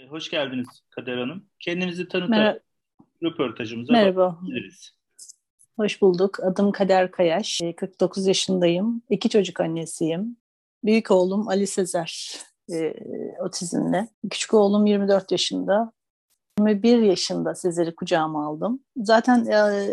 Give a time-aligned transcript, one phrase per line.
[0.00, 1.46] E, hoş geldiniz Kader Hanım.
[1.60, 2.60] Kendinizi tanıtarak Mer-
[3.22, 4.36] röportajımıza Merhaba.
[4.36, 4.90] başlayabiliriz.
[5.76, 6.44] Hoş bulduk.
[6.44, 7.60] Adım Kader Kayaş.
[7.76, 9.02] 49 e, yaşındayım.
[9.10, 10.36] İki çocuk annesiyim.
[10.84, 12.36] Büyük oğlum Ali Sezer
[12.72, 12.94] e,
[13.40, 14.08] otizmle.
[14.30, 15.92] Küçük oğlum 24 yaşında.
[16.58, 18.80] 21 yaşında Sezer'i kucağıma aldım.
[18.96, 19.88] Zaten e,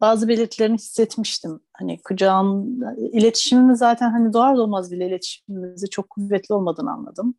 [0.00, 1.60] bazı belirtilerini hissetmiştim.
[1.72, 2.82] Hani kucağım,
[3.12, 7.34] iletişimimiz zaten hani doğar doğmaz bile iletişimimizi çok kuvvetli olmadığını anladım.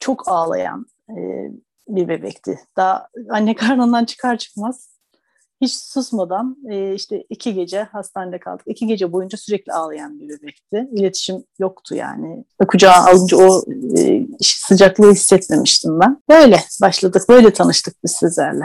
[0.00, 1.14] Çok ağlayan e,
[1.88, 2.60] bir bebekti.
[2.76, 4.90] Daha anne karnından çıkar çıkmaz
[5.60, 8.62] hiç susmadan e, işte iki gece hastanede kaldık.
[8.66, 10.88] İki gece boyunca sürekli ağlayan bir bebekti.
[10.92, 12.44] İletişim yoktu yani.
[12.68, 13.64] Kucağa alınca o
[13.98, 16.22] e, sıcaklığı hissetmemiştim ben.
[16.28, 18.64] Böyle başladık, böyle tanıştık biz sizlerle.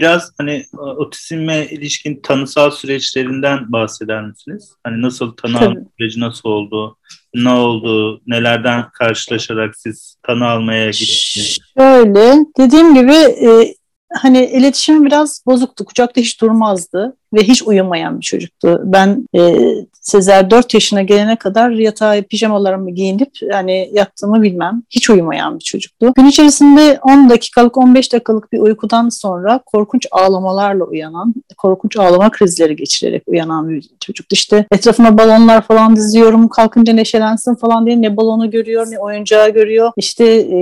[0.00, 4.72] Biraz hani otizme ilişkin tanısal süreçlerinden bahseder misiniz?
[4.84, 6.96] Hani nasıl tanı alma süreci nasıl oldu?
[7.34, 8.20] Ne oldu?
[8.26, 11.58] Nelerden karşılaşarak siz tanı almaya gittiniz?
[11.78, 13.74] Şöyle dediğim gibi e,
[14.14, 15.84] hani iletişim biraz bozuktu.
[15.84, 18.80] Kucakta hiç durmazdı ve hiç uyumayan bir çocuktu.
[18.84, 19.56] Ben e,
[20.00, 24.82] Sezer 4 yaşına gelene kadar yatağa pijamalarımı giyinip yani yattığımı bilmem.
[24.90, 26.12] Hiç uyumayan bir çocuktu.
[26.16, 32.76] Gün içerisinde 10 dakikalık 15 dakikalık bir uykudan sonra korkunç ağlamalarla uyanan, korkunç ağlama krizleri
[32.76, 34.34] geçirerek uyanan bir çocuktu.
[34.34, 39.92] İşte etrafına balonlar falan diziyorum kalkınca neşelensin falan diye ne balonu görüyor ne oyuncağı görüyor.
[39.96, 40.56] İşte e,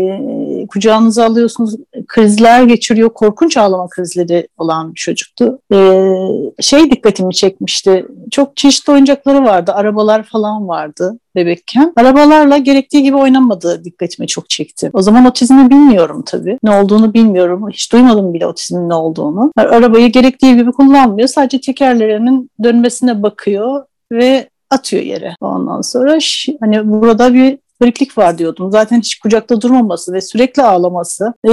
[0.67, 3.09] kucağınıza alıyorsunuz krizler geçiriyor.
[3.09, 5.59] Korkunç ağlama krizleri olan bir çocuktu.
[5.73, 6.05] E,
[6.61, 8.07] şey dikkatimi çekmişti.
[8.31, 9.73] Çok çeşitli oyuncakları vardı.
[9.73, 11.93] Arabalar falan vardı bebekken.
[11.97, 14.91] Arabalarla gerektiği gibi oynamadığı dikkatimi çok çekti.
[14.93, 16.59] O zaman otizmi bilmiyorum tabii.
[16.63, 17.69] Ne olduğunu bilmiyorum.
[17.71, 19.53] Hiç duymadım bile otizmin ne olduğunu.
[19.57, 21.29] Arabayı gerektiği gibi kullanmıyor.
[21.29, 25.35] Sadece tekerlerinin dönmesine bakıyor ve atıyor yere.
[25.41, 26.19] Ondan sonra
[26.61, 28.73] hani burada bir gariplik var diyordum.
[28.73, 31.51] Zaten hiç kucakta durmaması ve sürekli ağlaması e,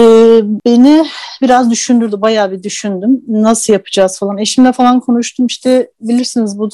[0.65, 1.05] beni
[1.41, 2.21] biraz düşündürdü.
[2.21, 3.21] Bayağı bir düşündüm.
[3.27, 4.37] Nasıl yapacağız falan.
[4.37, 5.45] Eşimle falan konuştum.
[5.45, 6.69] İşte bilirsiniz bu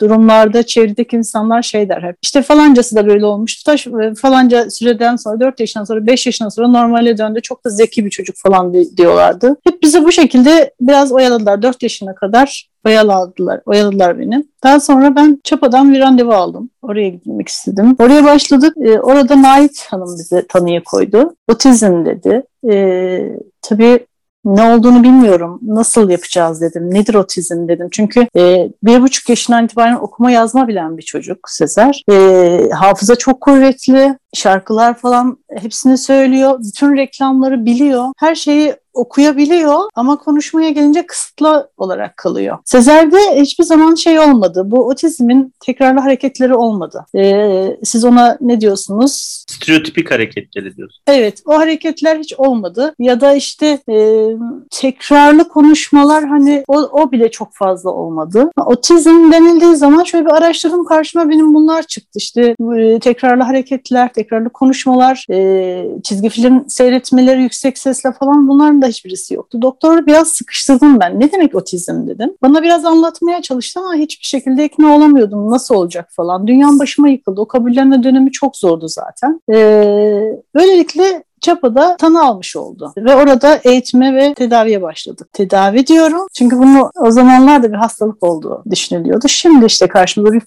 [0.00, 2.16] durumlarda çevredeki insanlar şey der hep.
[2.22, 3.64] İşte falancası da böyle olmuştu.
[3.64, 3.86] Taş,
[4.20, 7.40] falanca süreden sonra 4 yaşından sonra 5 yaşından sonra normale döndü.
[7.42, 9.56] Çok da zeki bir çocuk falan diyorlardı.
[9.66, 11.62] Hep bize bu şekilde biraz oyaladılar.
[11.62, 14.44] 4 yaşına kadar oyaladılar, oyaladılar beni.
[14.64, 16.70] Daha sonra ben Çapa'dan bir randevu aldım.
[16.82, 17.96] Oraya gitmek istedim.
[17.98, 18.76] Oraya başladık.
[18.84, 21.34] E, orada Nait Hanım bize tanıya koydu.
[21.48, 22.42] Otizm dedi.
[22.70, 24.06] E, tabii
[24.44, 25.60] ne olduğunu bilmiyorum.
[25.62, 26.94] Nasıl yapacağız dedim.
[26.94, 27.88] Nedir otizm dedim.
[27.92, 32.02] Çünkü e, bir buçuk yaşından itibaren okuma yazma bilen bir çocuk Sezer.
[32.10, 34.18] E, hafıza çok kuvvetli.
[34.34, 36.58] Şarkılar falan hepsini söylüyor.
[36.60, 38.06] Bütün reklamları biliyor.
[38.18, 42.58] Her şeyi okuyabiliyor ama konuşmaya gelince kısıtlı olarak kalıyor.
[42.64, 44.62] Sezer'de hiçbir zaman şey olmadı.
[44.66, 47.06] Bu otizmin tekrarlı hareketleri olmadı.
[47.16, 49.44] Ee, siz ona ne diyorsunuz?
[49.48, 51.02] Stereotipik hareketleri diyorsun.
[51.06, 52.94] Evet o hareketler hiç olmadı.
[52.98, 54.26] Ya da işte e,
[54.70, 58.50] tekrarlı konuşmalar hani o, o bile çok fazla olmadı.
[58.66, 62.18] Otizm denildiği zaman şöyle bir araştırdım karşıma benim bunlar çıktı.
[62.18, 68.86] İşte e, tekrarlı hareketler, tekrarlı konuşmalar, e, çizgi film seyretmeleri yüksek sesle falan bunlar da
[68.86, 69.62] hiçbirisi yoktu.
[69.62, 71.20] Doktoru biraz sıkıştırdım ben.
[71.20, 72.32] Ne demek otizm dedim.
[72.42, 75.50] Bana biraz anlatmaya çalıştı ama hiçbir şekilde ikna olamıyordum.
[75.50, 76.46] Nasıl olacak falan.
[76.46, 77.40] Dünyam başıma yıkıldı.
[77.40, 79.40] O kabullenme dönemi çok zordu zaten.
[79.52, 82.92] Ee, böylelikle Çapa'da tanı almış oldu.
[82.96, 85.28] Ve orada eğitime ve tedaviye başladık.
[85.32, 89.28] Tedavi diyorum çünkü bunu o zamanlarda bir hastalık olduğu düşünülüyordu.
[89.28, 90.42] Şimdi işte karşımıza bir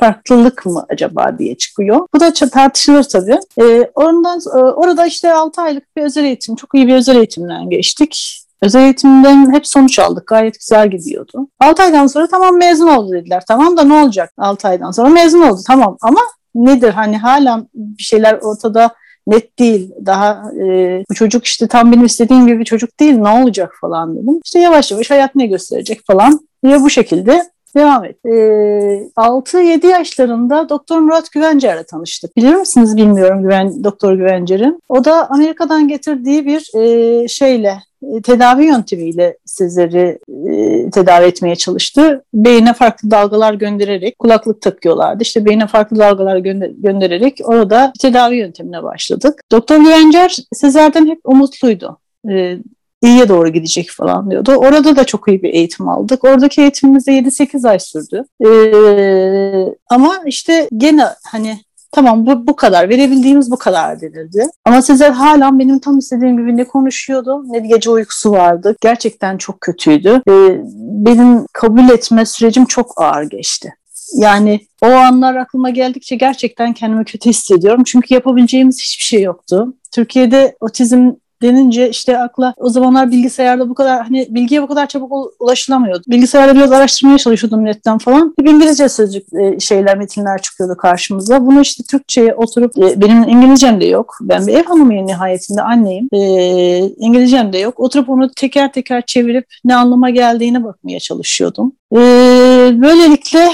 [0.00, 2.06] farklılık mı acaba diye çıkıyor.
[2.14, 3.38] Bu da tartışılır tabii.
[3.60, 7.70] Ee, ondan, e, orada işte 6 aylık bir özel eğitim, çok iyi bir özel eğitimden
[7.70, 8.44] geçtik.
[8.62, 10.26] Özel eğitimden hep sonuç aldık.
[10.26, 11.48] Gayet güzel gidiyordu.
[11.60, 13.42] 6 aydan sonra tamam mezun oldu dediler.
[13.48, 15.60] Tamam da ne olacak 6 aydan sonra mezun oldu.
[15.66, 16.20] Tamam ama
[16.54, 18.90] nedir hani hala bir şeyler ortada
[19.28, 19.90] net değil.
[20.06, 20.64] Daha e,
[21.10, 24.40] bu çocuk işte tam benim istediğim gibi bir çocuk değil ne olacak falan dedim.
[24.44, 27.42] İşte yavaş yavaş hayat ne gösterecek falan diye bu şekilde
[27.76, 28.16] Devam et.
[28.24, 28.30] E,
[29.16, 32.36] 6-7 yaşlarında Doktor Murat Güvencer'le tanıştık.
[32.36, 34.82] Bilir misiniz bilmiyorum Güven, Doktor Güvencer'in.
[34.88, 42.24] O da Amerika'dan getirdiği bir e, şeyle e, tedavi yöntemiyle sizleri e, tedavi etmeye çalıştı.
[42.34, 45.22] Beyine farklı dalgalar göndererek kulaklık takıyorlardı.
[45.22, 49.40] İşte beyine farklı dalgalar gönder- göndererek orada tedavi yöntemine başladık.
[49.52, 51.98] Doktor Güvencer Sezer'den hep umutluydu.
[52.30, 52.56] E,
[53.02, 54.52] iyiye doğru gidecek falan diyordu.
[54.52, 56.24] Orada da çok iyi bir eğitim aldık.
[56.24, 58.24] Oradaki eğitimimiz de 7-8 ay sürdü.
[58.46, 61.58] Ee, ama işte gene hani
[61.92, 62.88] Tamam bu, bu kadar.
[62.88, 64.46] Verebildiğimiz bu kadar denildi.
[64.64, 68.76] Ama Sezer hala benim tam istediğim gibi ne konuşuyordu ne gece uykusu vardı.
[68.80, 70.22] Gerçekten çok kötüydü.
[70.28, 70.60] Ee,
[71.06, 73.74] benim kabul etme sürecim çok ağır geçti.
[74.16, 77.82] Yani o anlar aklıma geldikçe gerçekten kendimi kötü hissediyorum.
[77.86, 79.74] Çünkü yapabileceğimiz hiçbir şey yoktu.
[79.92, 81.10] Türkiye'de otizm
[81.42, 86.02] denince işte akla o zamanlar bilgisayarda bu kadar hani bilgiye bu kadar çabuk ulaşılamıyordu.
[86.08, 88.34] Bilgisayarda biraz araştırmaya çalışıyordum netten falan.
[88.38, 91.46] Hep İngilizce sözcük e, şeyler, metinler çıkıyordu karşımıza.
[91.46, 94.18] Bunu işte Türkçe'ye oturup e, benim İngilizcem de yok.
[94.20, 96.08] Ben bir ev hanımıyım nihayetinde anneyim.
[96.12, 96.20] E,
[96.78, 97.80] İngilizcem de yok.
[97.80, 101.72] Oturup onu teker teker çevirip ne anlama geldiğine bakmaya çalışıyordum.
[102.82, 103.52] Böylelikle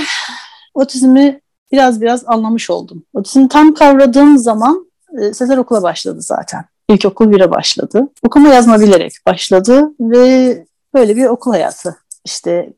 [0.75, 1.41] otizmi
[1.73, 3.03] biraz biraz anlamış oldum.
[3.15, 4.85] Otizmi tam kavradığım zaman
[5.33, 6.65] Sezer okula başladı zaten.
[6.89, 8.09] İlkokul 1'e başladı.
[8.23, 10.65] Okuma yazma bilerek başladı ve
[10.95, 12.73] böyle bir okul hayatı işte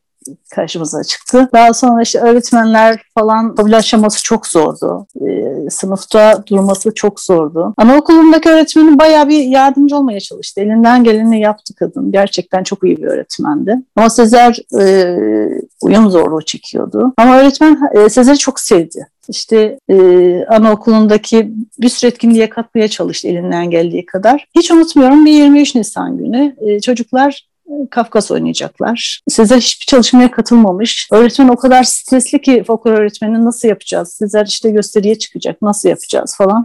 [0.55, 1.49] karşımıza çıktı.
[1.53, 5.07] Daha sonra işte öğretmenler falan kabul aşaması çok zordu.
[5.15, 7.73] E, sınıfta durması çok zordu.
[7.77, 10.61] Anaokulundaki öğretmenim bayağı bir yardımcı olmaya çalıştı.
[10.61, 12.11] Elinden geleni yaptı kadın.
[12.11, 13.75] Gerçekten çok iyi bir öğretmendi.
[13.95, 15.17] Ama Sezer e,
[15.81, 17.13] uyum zorluğu çekiyordu.
[17.17, 19.95] Ama öğretmen e, Sezer'i çok sevdi işte e,
[20.45, 24.45] anaokulundaki bir sürü etkinliğe katmaya çalıştı elinden geldiği kadar.
[24.55, 27.47] Hiç unutmuyorum bir 23 Nisan günü e, çocuklar
[27.91, 29.21] Kafkas oynayacaklar.
[29.29, 31.09] Sezer hiçbir çalışmaya katılmamış.
[31.11, 34.13] Öğretmen o kadar stresli ki folklor öğretmeni nasıl yapacağız?
[34.13, 36.63] Sezer işte gösteriye çıkacak nasıl yapacağız falan.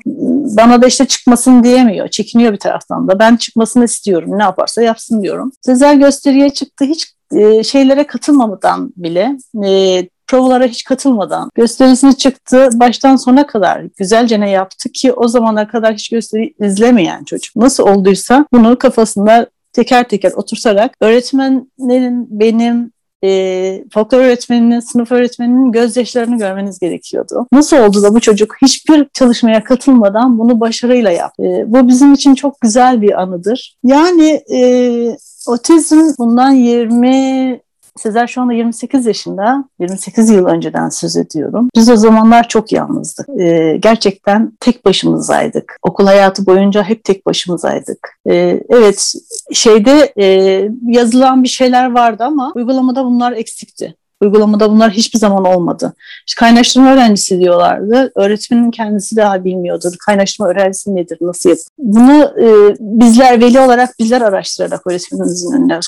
[0.56, 2.08] Bana da işte çıkmasın diyemiyor.
[2.08, 3.18] Çekiniyor bir taraftan da.
[3.18, 4.38] Ben çıkmasını istiyorum.
[4.38, 5.52] Ne yaparsa yapsın diyorum.
[5.60, 6.84] Sezer gösteriye çıktı.
[6.84, 9.36] Hiç e, şeylere katılmamadan bile
[9.66, 12.68] e, provalara hiç katılmadan gösterisini çıktı.
[12.74, 17.82] Baştan sona kadar güzelce ne yaptı ki o zamana kadar hiç gösteri izlemeyen çocuk nasıl
[17.88, 22.92] olduysa bunu kafasında teker teker oturtarak öğretmenlerin benim
[23.24, 27.46] e, folklor öğretmeninin, sınıf öğretmeninin gözyaşlarını görmeniz gerekiyordu.
[27.52, 31.42] Nasıl oldu da bu çocuk hiçbir çalışmaya katılmadan bunu başarıyla yaptı?
[31.42, 33.76] E, bu bizim için çok güzel bir anıdır.
[33.84, 37.60] Yani e, otizm bundan 20
[37.96, 39.64] Sezer şu anda 28 yaşında.
[39.78, 41.68] 28 yıl önceden söz ediyorum.
[41.76, 43.26] Biz o zamanlar çok yalnızdık.
[43.40, 45.76] Ee, gerçekten tek başımızaydık.
[45.82, 48.18] Okul hayatı boyunca hep tek başımızaydık.
[48.30, 49.12] Ee, evet
[49.52, 50.24] şeyde e,
[50.86, 53.94] yazılan bir şeyler vardı ama uygulamada bunlar eksikti.
[54.22, 55.92] Uygulamada bunlar hiçbir zaman olmadı.
[56.26, 58.12] İşte kaynaştırma öğrencisi diyorlardı.
[58.16, 59.90] Öğretmenin kendisi daha bilmiyordu.
[60.06, 61.66] Kaynaştırma öğrencisi nedir, nasıl yapılır?
[61.78, 65.80] Bunu e, bizler veli olarak bizler araştırarak öğretmenimizin önüne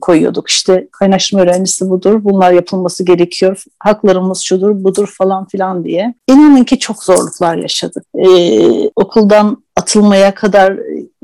[0.00, 0.48] koyuyorduk.
[0.48, 6.14] İşte kaynaştırma öğrencisi budur, bunlar yapılması gerekiyor, haklarımız şudur, budur falan filan diye.
[6.28, 8.04] İnanın ki çok zorluklar yaşadık.
[8.14, 8.28] E,
[8.96, 10.78] okuldan atılmaya kadar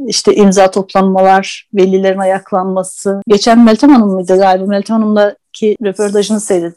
[0.06, 3.20] işte imza toplanmalar, velilerin ayaklanması.
[3.29, 4.67] Geçen Meltem Hanım mıydı galiba?
[4.67, 6.75] Meltem Hanım'la ki röportajını seyret,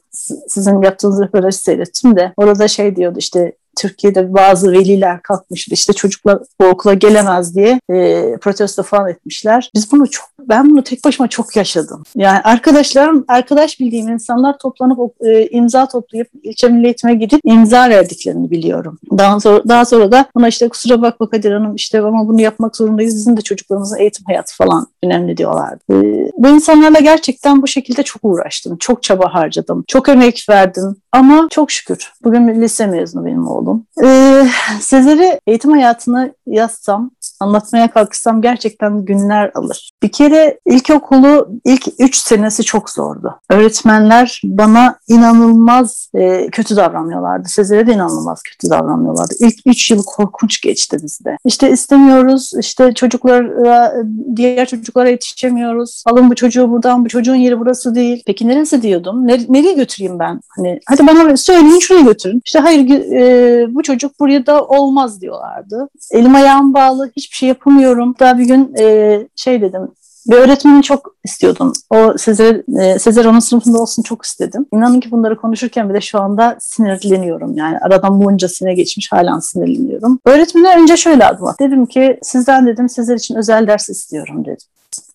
[0.47, 6.39] sizin yaptığınız röportajı seyrettim de orada şey diyordu işte Türkiye'de bazı veliler kalkmıştı işte çocuklar
[6.61, 9.71] bu okula gelemez diye e, protesto falan etmişler.
[9.75, 12.03] Biz bunu çok ben bunu tek başıma çok yaşadım.
[12.15, 18.51] Yani arkadaşlarım, arkadaş bildiğim insanlar toplanıp e, imza toplayıp ilçe milli eğitime gidip imza verdiklerini
[18.51, 18.99] biliyorum.
[19.17, 22.75] Daha sonra daha sonra da buna işte kusura bakma Kadir Hanım işte ama bunu yapmak
[22.75, 23.15] zorundayız.
[23.15, 25.83] Bizim de çocuklarımızın eğitim hayatı falan önemli diyorlardı.
[25.91, 28.77] E, bu insanlarla gerçekten bu şekilde çok uğraştım.
[28.77, 29.83] Çok çaba harcadım.
[29.87, 30.95] Çok emek verdim.
[31.11, 33.66] Ama çok şükür bugün lise mezunu benim oğlum.
[34.03, 34.47] Ee,
[34.79, 39.91] Sezer'i eğitim hayatını yazsam anlatmaya kalksam gerçekten günler alır.
[40.03, 43.39] Bir kere ilkokulu ilk üç senesi çok zordu.
[43.49, 47.49] Öğretmenler bana inanılmaz e, kötü davranıyorlardı.
[47.49, 49.33] Sezer'e de inanılmaz kötü davranıyorlardı.
[49.39, 51.37] İlk üç yıl korkunç geçti bizde.
[51.45, 53.93] İşte istemiyoruz, işte çocuklara,
[54.35, 56.03] diğer çocuklara yetişemiyoruz.
[56.05, 58.23] Alın bu çocuğu buradan, bu çocuğun yeri burası değil.
[58.25, 59.27] Peki neresi diyordum?
[59.27, 60.41] Nereye götüreyim ben?
[60.55, 62.41] Hani hadi bana söyleyin şuraya götürün.
[62.45, 65.89] İşte hayır e, bu çocuk buraya da olmaz diyorlardı.
[66.11, 68.15] Elim ayağım bağlı, hiç hiçbir şey yapamıyorum.
[68.19, 69.91] Daha bir gün e, şey dedim,
[70.27, 71.73] bir öğretmeni çok istiyordum.
[71.89, 74.65] O Sezer, e, Sezer onun sınıfında olsun çok istedim.
[74.73, 77.57] İnanın ki bunları konuşurken bile şu anda sinirleniyorum.
[77.57, 80.19] Yani aradan bunca sene geçmiş hala sinirleniyorum.
[80.25, 81.59] Öğretmene önce şöyle adım at.
[81.59, 84.67] Dedim ki sizden dedim Sezer için özel ders istiyorum dedim.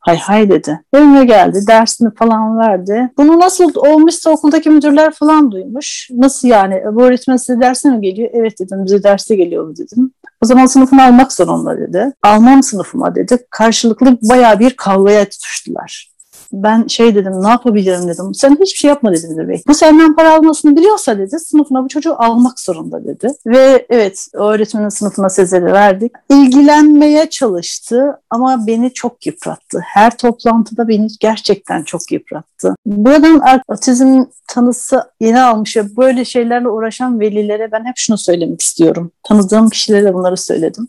[0.02, 0.80] Hay hay dedi.
[0.94, 3.10] Evime geldi, dersini falan verdi.
[3.16, 6.08] Bunu nasıl olmuşsa okuldaki müdürler falan duymuş.
[6.12, 6.82] Nasıl yani?
[6.92, 8.30] Bu öğretmen size dersine mi geliyor?
[8.32, 10.12] Evet dedim, bize derse geliyor dedim.
[10.42, 12.12] O zaman sınıfını almak zorunda dedi.
[12.22, 13.38] Almam sınıfıma dedi.
[13.50, 16.11] Karşılıklı bayağı bir kavgaya tutuştular
[16.52, 18.34] ben şey dedim ne yapabilirim dedim.
[18.34, 19.62] Sen hiçbir şey yapma dedi müdür bey.
[19.68, 23.34] Bu senden para almasını biliyorsa dedi sınıfına bu çocuğu almak zorunda dedi.
[23.46, 26.12] Ve evet öğretmenin sınıfına Sezer'i verdik.
[26.30, 29.80] İlgilenmeye çalıştı ama beni çok yıprattı.
[29.84, 32.74] Her toplantıda beni gerçekten çok yıprattı.
[32.86, 39.10] Buradan otizm tanısı yeni almış ve böyle şeylerle uğraşan velilere ben hep şunu söylemek istiyorum.
[39.22, 40.88] Tanıdığım kişilere de bunları söyledim.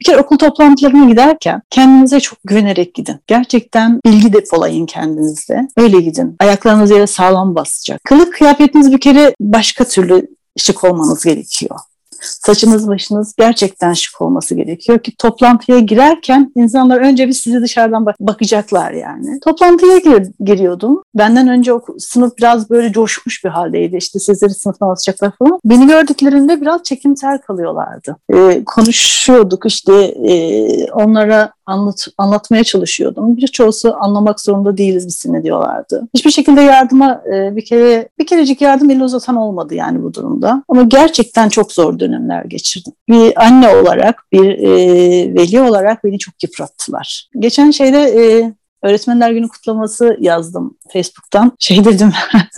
[0.00, 3.20] Bir kere okul toplantılarına giderken kendinize çok güvenerek gidin.
[3.26, 5.68] Gerçekten bilgi depolayın kendinizde.
[5.76, 6.36] Öyle gidin.
[6.40, 8.00] Ayaklarınız yere sağlam basacak.
[8.04, 10.26] Kılık kıyafetiniz bir kere başka türlü
[10.56, 11.76] şık olmanız gerekiyor.
[12.20, 18.20] Saçınız başınız gerçekten şık olması gerekiyor ki toplantıya girerken insanlar önce bir sizi dışarıdan bak-
[18.20, 19.40] bakacaklar yani.
[19.40, 21.02] Toplantıya gir- giriyordum.
[21.14, 23.96] Benden önce o sınıf biraz böyle coşmuş bir haldeydi.
[23.96, 25.58] İşte sizleri sınıftan alacaklar falan.
[25.64, 28.16] Beni gördüklerinde biraz çekimsel kalıyorlardı.
[28.34, 30.32] Ee, konuşuyorduk işte e,
[30.92, 33.36] onlara anlat, anlatmaya çalışıyordum.
[33.36, 36.08] Birçoğusu anlamak zorunda değiliz biz ne diyorlardı.
[36.14, 40.62] Hiçbir şekilde yardıma e, bir kere bir kerecik yardım eli uzatan olmadı yani bu durumda.
[40.68, 42.92] Ama gerçekten çok zor dönemler geçirdim.
[43.08, 44.74] Bir anne olarak, bir e,
[45.34, 47.30] veli olarak beni çok yıprattılar.
[47.38, 51.52] Geçen şeyde e, Öğretmenler Günü kutlaması yazdım Facebook'tan.
[51.58, 52.12] Şey dedim,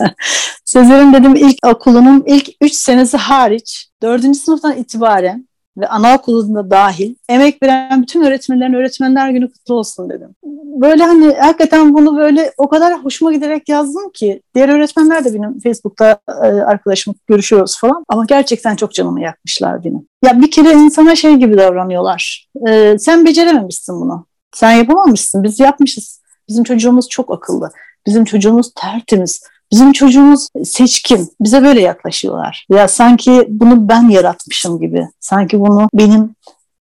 [0.65, 4.35] Sezer'in dedim ilk okulunun ilk 3 senesi hariç 4.
[4.37, 5.48] sınıftan itibaren
[5.79, 10.35] ve anaokulunda dahil emek veren bütün öğretmenlerin öğretmenler günü kutlu olsun dedim.
[10.81, 15.59] Böyle hani hakikaten bunu böyle o kadar hoşuma giderek yazdım ki diğer öğretmenler de benim
[15.59, 20.07] Facebook'ta e, arkadaşım görüşüyoruz falan ama gerçekten çok canımı yakmışlar benim.
[20.25, 22.47] Ya bir kere insana şey gibi davranıyorlar.
[22.67, 24.25] E, sen becerememişsin bunu.
[24.53, 25.43] Sen yapamamışsın.
[25.43, 26.21] Biz yapmışız.
[26.49, 27.69] Bizim çocuğumuz çok akıllı.
[28.07, 29.41] Bizim çocuğumuz tertemiz.
[29.71, 31.29] Bizim çocuğumuz seçkin.
[31.41, 32.65] Bize böyle yaklaşıyorlar.
[32.69, 35.07] Ya sanki bunu ben yaratmışım gibi.
[35.19, 36.35] Sanki bunu benim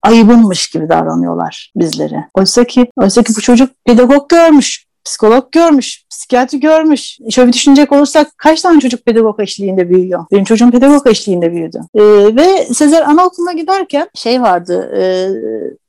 [0.03, 2.27] ayıbınmış gibi davranıyorlar bizlere.
[2.33, 7.17] Oysa ki, oysa ki bu çocuk pedagog görmüş, psikolog görmüş, psikiyatri görmüş.
[7.31, 10.25] Şöyle düşünecek olursak kaç tane çocuk pedagog eşliğinde büyüyor?
[10.31, 11.81] Benim çocuğum pedagog eşliğinde büyüdü.
[11.95, 12.01] Ee,
[12.35, 15.01] ve Sezer anaokuluna giderken şey vardı, e,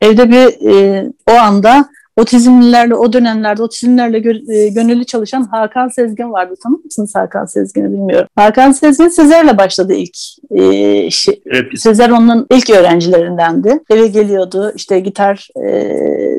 [0.06, 6.32] evde bir e, o anda otizmlilerle o dönemlerde otizmlerle gö- e, gönüllü çalışan Hakan Sezgin
[6.32, 6.54] vardı.
[6.62, 8.28] Tanır mısınız Hakan Sezgin'i bilmiyorum.
[8.36, 10.16] Hakan Sezgin Sezer'le başladı ilk.
[10.50, 11.80] E, şey, Evet.
[11.80, 13.80] Sezer onun ilk öğrencilerindendi.
[13.90, 15.70] Eve geliyordu işte gitar e,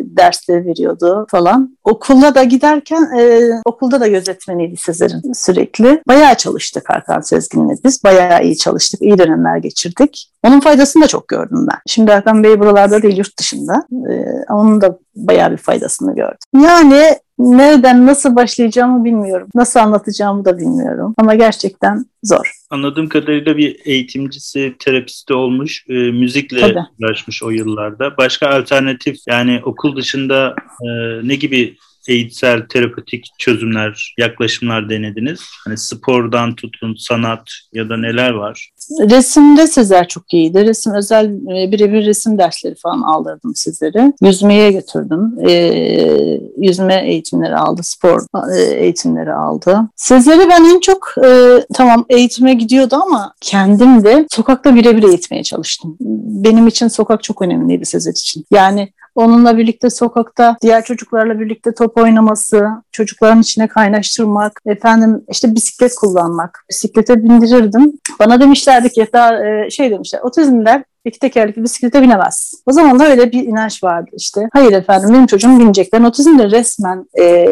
[0.04, 1.78] dersleri veriyordu falan.
[1.84, 6.02] Okulda da giderken e, okulda da gözetmeniydi Sezer'in sürekli.
[6.08, 8.04] Bayağı çalıştık Hakan Sezgin'le biz.
[8.04, 9.02] Bayağı iyi çalıştık.
[9.02, 10.32] iyi dönemler geçirdik.
[10.44, 11.80] Onun faydasını da çok gördüm ben.
[11.88, 13.88] Şimdi Hakan Bey buralarda değil yurt dışında.
[13.92, 14.14] E,
[14.54, 16.38] onun da bayağı bir faydasını gördüm.
[16.64, 17.04] Yani
[17.40, 19.48] nereden nasıl başlayacağımı bilmiyorum.
[19.56, 21.14] Nasıl anlatacağımı da bilmiyorum.
[21.18, 22.52] Ama gerçekten zor.
[22.70, 26.80] Anladığım kadarıyla bir eğitimcisi, terapisti olmuş, e, müzikle Tabii.
[27.00, 28.18] uğraşmış o yıllarda.
[28.18, 30.88] Başka alternatif yani okul dışında e,
[31.28, 31.78] ne gibi
[32.08, 35.42] eğitsel, terapötik çözümler, yaklaşımlar denediniz?
[35.66, 38.70] Hani spordan tutun, sanat ya da neler var?
[38.90, 40.66] Resimde Sezer çok iyiydi.
[40.66, 44.14] Resim özel e, birebir resim dersleri falan aldırdım sizlere.
[44.22, 45.50] Yüzmeye götürdüm.
[45.50, 45.54] E,
[46.58, 48.22] yüzme eğitimleri aldı, spor
[48.56, 49.80] e, eğitimleri aldı.
[49.96, 55.98] Sezer'i ben en çok e, tamam eğitime gidiyordu ama kendim de sokakta birebir eğitmeye çalıştım.
[56.30, 58.46] Benim için sokak çok önemliydi Sezer için.
[58.52, 58.90] Yani
[59.20, 66.66] onunla birlikte sokakta diğer çocuklarla birlikte top oynaması, çocukların içine kaynaştırmak, efendim işte bisiklet kullanmak.
[66.70, 67.94] Bisiklete bindirirdim.
[68.20, 72.54] Bana demişlerdi ki daha e, şey demişler otizmliler iki tekerlekli bisiklete binemez.
[72.66, 74.50] O zaman da öyle bir inanç vardı işte.
[74.54, 75.94] Hayır efendim benim çocuğum binecek.
[75.94, 77.46] Ben otizmle resmen e,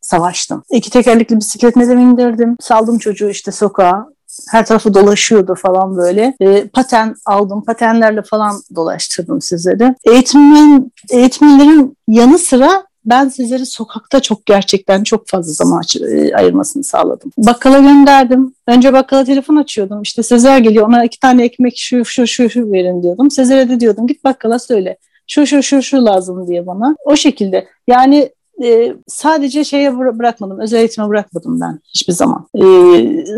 [0.00, 0.62] savaştım.
[0.70, 2.56] İki tekerlekli bisikletine de bindirdim.
[2.60, 4.06] Saldım çocuğu işte sokağa
[4.50, 6.36] her tarafı dolaşıyordu falan böyle.
[6.40, 9.94] E, paten aldım, patenlerle falan dolaştırdım sizleri.
[10.04, 17.30] Eğitmen, eğitmenlerin yanı sıra ben sizleri sokakta çok gerçekten çok fazla zaman e, ayırmasını sağladım.
[17.38, 18.54] Bakkala gönderdim.
[18.66, 20.02] Önce bakkala telefon açıyordum.
[20.02, 23.30] İşte Sezer geliyor ona iki tane ekmek şu şu şu şu verin diyordum.
[23.30, 24.96] Sezer'e de diyordum git bakkala söyle.
[25.26, 26.96] Şu şu şu şu lazım diye bana.
[27.04, 27.66] O şekilde.
[27.86, 28.30] Yani
[28.64, 30.60] e, sadece şeye bıra- bırakmadım.
[30.60, 32.46] Özel eğitime bırakmadım ben hiçbir zaman.
[32.54, 32.64] E,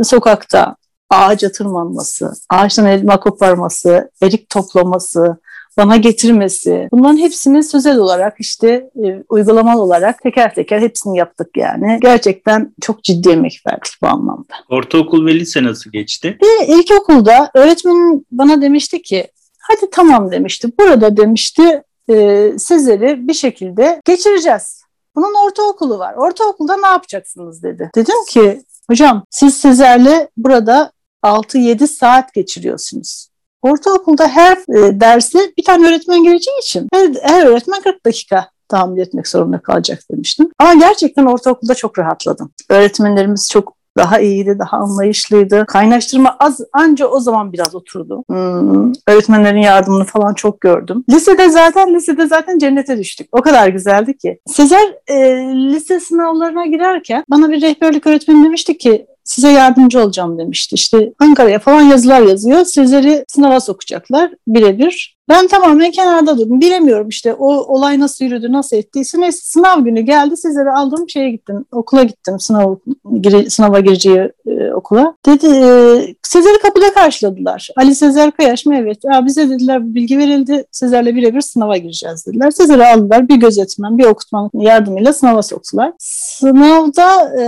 [0.04, 0.76] sokakta
[1.14, 5.37] ağaca tırmanması, ağaçtan elma koparması, erik toplaması,
[5.76, 6.88] bana getirmesi.
[6.92, 11.99] Bunların hepsini sözel olarak işte e, uygulamalı olarak teker teker hepsini yaptık yani.
[12.02, 14.54] Gerçekten çok ciddi emek verdik bu anlamda.
[14.71, 16.38] Ortaokul ve lise nasıl geçti?
[16.42, 19.28] Ve ilkokulda öğretmenim bana demişti ki
[19.59, 20.68] hadi tamam demişti.
[20.80, 24.85] Burada demişti e, Sezer'i bir şekilde geçireceğiz.
[25.16, 26.14] Bunun ortaokulu var.
[26.14, 27.90] Ortaokulda ne yapacaksınız dedi.
[27.94, 30.92] Dedim ki hocam siz Sezer'le burada
[31.24, 33.28] 6-7 saat geçiriyorsunuz.
[33.62, 39.00] Ortaokulda her e, derse bir tane öğretmen geleceği için her, her öğretmen 40 dakika tahammül
[39.00, 40.50] etmek zorunda kalacak demiştim.
[40.58, 42.52] Ama gerçekten ortaokulda çok rahatladım.
[42.70, 45.66] Öğretmenlerimiz çok daha iyiydi, daha anlayışlıydı.
[45.66, 48.24] Kaynaştırma az anca o zaman biraz oturdu.
[48.28, 51.04] Hmm, öğretmenlerin yardımını falan çok gördüm.
[51.10, 53.28] Lisede zaten lisede zaten cennete düştük.
[53.32, 54.38] O kadar güzeldi ki.
[54.46, 55.16] Sezer e,
[55.54, 60.74] lise sınavlarına girerken bana bir rehberlik öğretmeni demişti ki size yardımcı olacağım demişti.
[60.74, 62.64] İşte Ankara'ya falan yazılar yazıyor.
[62.64, 65.13] Sizleri sınava sokacaklar birebir.
[65.28, 66.60] Ben tamamen kenarda durdum.
[66.60, 69.20] Bilemiyorum işte o olay nasıl yürüdü, nasıl ettiyse.
[69.20, 70.36] Neyse sınav günü geldi.
[70.36, 71.64] Sizleri aldım şeye gittim.
[71.72, 72.40] Okula gittim.
[72.40, 72.76] Sınav,
[73.20, 75.16] gire, sınava gireceği e, okula.
[75.26, 77.68] Dedi e, Sezer'i kapıda karşıladılar.
[77.76, 78.76] Ali Sezer Kayaş mı?
[78.76, 78.98] Evet.
[79.04, 80.64] Ya bize dediler bilgi verildi.
[80.70, 82.50] Sezer'le birebir sınava gireceğiz dediler.
[82.50, 83.28] Sezer'i aldılar.
[83.28, 85.92] Bir gözetmen, bir okutman yardımıyla sınava soktular.
[85.98, 87.44] Sınavda e,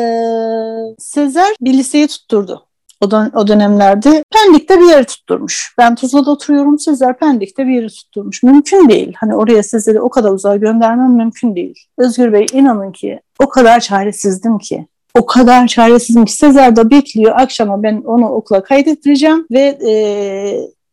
[0.98, 2.65] Sezer bir liseyi tutturdu.
[3.00, 5.74] O, dön- o dönemlerde Pendik'te bir yeri tutturmuş.
[5.78, 8.42] Ben Tuzla'da oturuyorum, Sezer Pendik'te bir yeri tutturmuş.
[8.42, 9.12] Mümkün değil.
[9.20, 11.74] Hani oraya Sezer'i o kadar uzağa göndermem mümkün değil.
[11.98, 14.86] Özgür Bey inanın ki o kadar çaresizdim ki.
[15.18, 17.32] O kadar çaresizim ki Sezer de bekliyor.
[17.36, 19.92] Akşama ben onu okula kaydettireceğim ve e,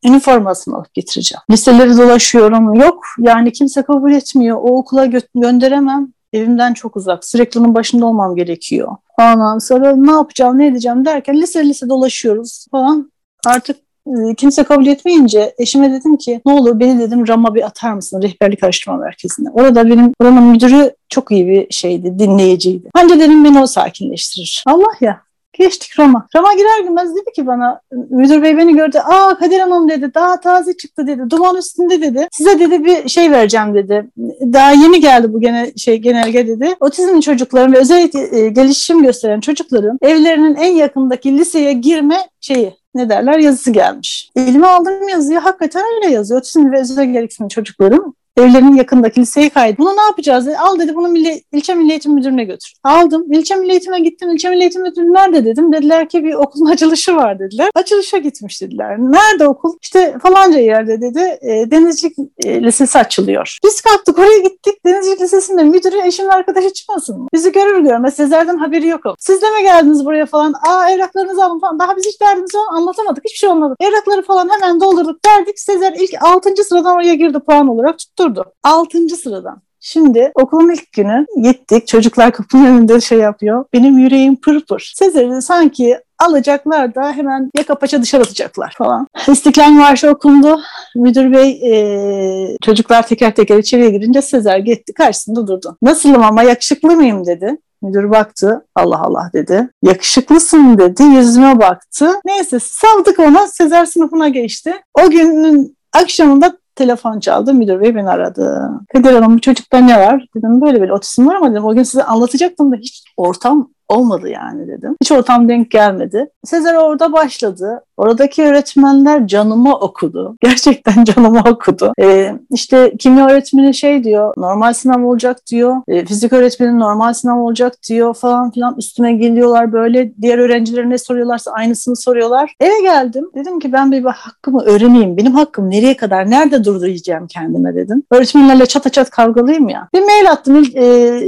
[0.09, 1.41] üniformasını alıp getireceğim.
[1.51, 2.73] Liseleri dolaşıyorum.
[2.73, 4.57] Yok yani kimse kabul etmiyor.
[4.57, 6.07] O okula gö- gönderemem.
[6.33, 7.25] Evimden çok uzak.
[7.25, 8.91] Sürekli onun başında olmam gerekiyor.
[9.19, 13.11] Ondan sonra ne yapacağım, ne edeceğim derken lise lise dolaşıyoruz falan.
[13.45, 13.77] Artık
[14.07, 18.21] e, kimse kabul etmeyince eşime dedim ki ne olur beni dedim RAM'a bir atar mısın
[18.21, 19.49] rehberlik araştırma merkezine.
[19.49, 22.89] Orada benim oranın müdürü çok iyi bir şeydi, dinleyiciydi.
[22.95, 24.63] Bence dedim beni o sakinleştirir.
[24.67, 25.21] Allah ya
[25.53, 26.27] Geçtik Rama.
[26.35, 28.97] Rama girer girmez dedi ki bana müdür bey beni gördü.
[28.97, 31.21] Aa Kadir Hanım dedi daha taze çıktı dedi.
[31.29, 32.27] Duman üstünde dedi.
[32.31, 34.07] Size dedi bir şey vereceğim dedi.
[34.53, 36.75] Daha yeni geldi bu gene şey genelge dedi.
[36.79, 43.09] Otizmli çocukların ve özel e, gelişim gösteren çocukların evlerinin en yakındaki liseye girme şeyi ne
[43.09, 44.31] derler yazısı gelmiş.
[44.35, 46.39] Elime aldım yazıyı hakikaten öyle yazıyor.
[46.39, 49.77] Otizmli ve özel gereksinimli çocukların evlerinin yakındaki liseye kaydı.
[49.77, 50.45] Bunu ne yapacağız?
[50.47, 50.57] Dedi.
[50.57, 52.73] Al dedi bunu milli, ilçe milli eğitim müdürüne götür.
[52.83, 53.25] Aldım.
[53.31, 54.31] İlçe milli eğitime gittim.
[54.31, 55.73] İlçe milli eğitim müdürü nerede dedim.
[55.73, 57.69] Dediler ki bir okulun açılışı var dediler.
[57.75, 58.97] Açılışa gitmiş dediler.
[58.99, 59.73] Nerede okul?
[59.81, 61.19] İşte falanca yerde dedi.
[61.41, 63.57] E, Denizcilik e, Lisesi açılıyor.
[63.65, 64.85] Biz kalktık oraya gittik.
[64.85, 67.27] Denizcilik Lisesi'nde müdürü eşimin arkadaşı çıkmasın mı?
[67.33, 69.01] Bizi görür görmez Sezer'den haberi yok.
[69.19, 70.53] Siz de mi geldiniz buraya falan?
[70.67, 71.79] Aa evraklarınızı alın falan.
[71.79, 73.23] Daha biz hiç derdimizi anlatamadık.
[73.25, 73.75] Hiçbir şey olmadı.
[73.79, 75.59] Evrakları falan hemen doldurduk verdik.
[75.59, 76.63] Sezer ilk 6.
[76.63, 78.45] sıradan oraya girdi puan olarak tutturdu.
[78.63, 79.09] 6.
[79.09, 79.61] sıradan.
[79.79, 81.87] Şimdi okulun ilk günü gittik.
[81.87, 83.65] Çocuklar kapının önünde şey yapıyor.
[83.73, 84.91] Benim yüreğim pırpır.
[84.95, 89.07] Sezer'i sanki alacaklar da hemen yaka paça dışarı atacaklar falan.
[89.27, 90.59] İstiklal Marşı okundu.
[90.95, 95.77] Müdür bey e, çocuklar teker teker içeriye girince Sezer gitti karşısında durdu.
[95.81, 97.57] Nasılım ama yakışıklı mıyım dedi.
[97.81, 98.65] Müdür baktı.
[98.75, 99.69] Allah Allah dedi.
[99.83, 101.03] Yakışıklısın dedi.
[101.03, 102.09] Yüzüme baktı.
[102.25, 103.47] Neyse saldık ona.
[103.47, 104.73] Sezer sınıfına geçti.
[105.05, 107.53] O günün akşamında telefon çaldı.
[107.53, 108.69] Müdür bey beni aradı.
[108.93, 110.25] Kadir Hanım çocukta ne var?
[110.35, 114.29] Dedim böyle böyle otizm var ama dedim o gün size anlatacaktım da hiç ortam olmadı
[114.29, 114.95] yani dedim.
[115.01, 116.29] Hiç ortam denk gelmedi.
[116.43, 117.83] Sezer orada başladı.
[117.97, 120.37] Oradaki öğretmenler canıma okudu.
[120.41, 121.93] Gerçekten canıma okudu.
[121.99, 125.75] Ee, işte kimya öğretmeni şey diyor, normal sınav olacak diyor.
[125.87, 128.75] Ee, fizik öğretmeni normal sınav olacak diyor falan filan.
[128.77, 130.13] Üstüme geliyorlar böyle.
[130.21, 132.55] Diğer öğrencilere ne soruyorlarsa aynısını soruyorlar.
[132.59, 133.29] Eve geldim.
[133.35, 135.17] Dedim ki ben bir hakkımı öğreneyim.
[135.17, 138.03] Benim hakkım nereye kadar, nerede durduracağım kendime dedim.
[138.11, 139.89] Öğretmenlerle çata çat kavgalıyım ya.
[139.93, 141.19] Bir mail attım e,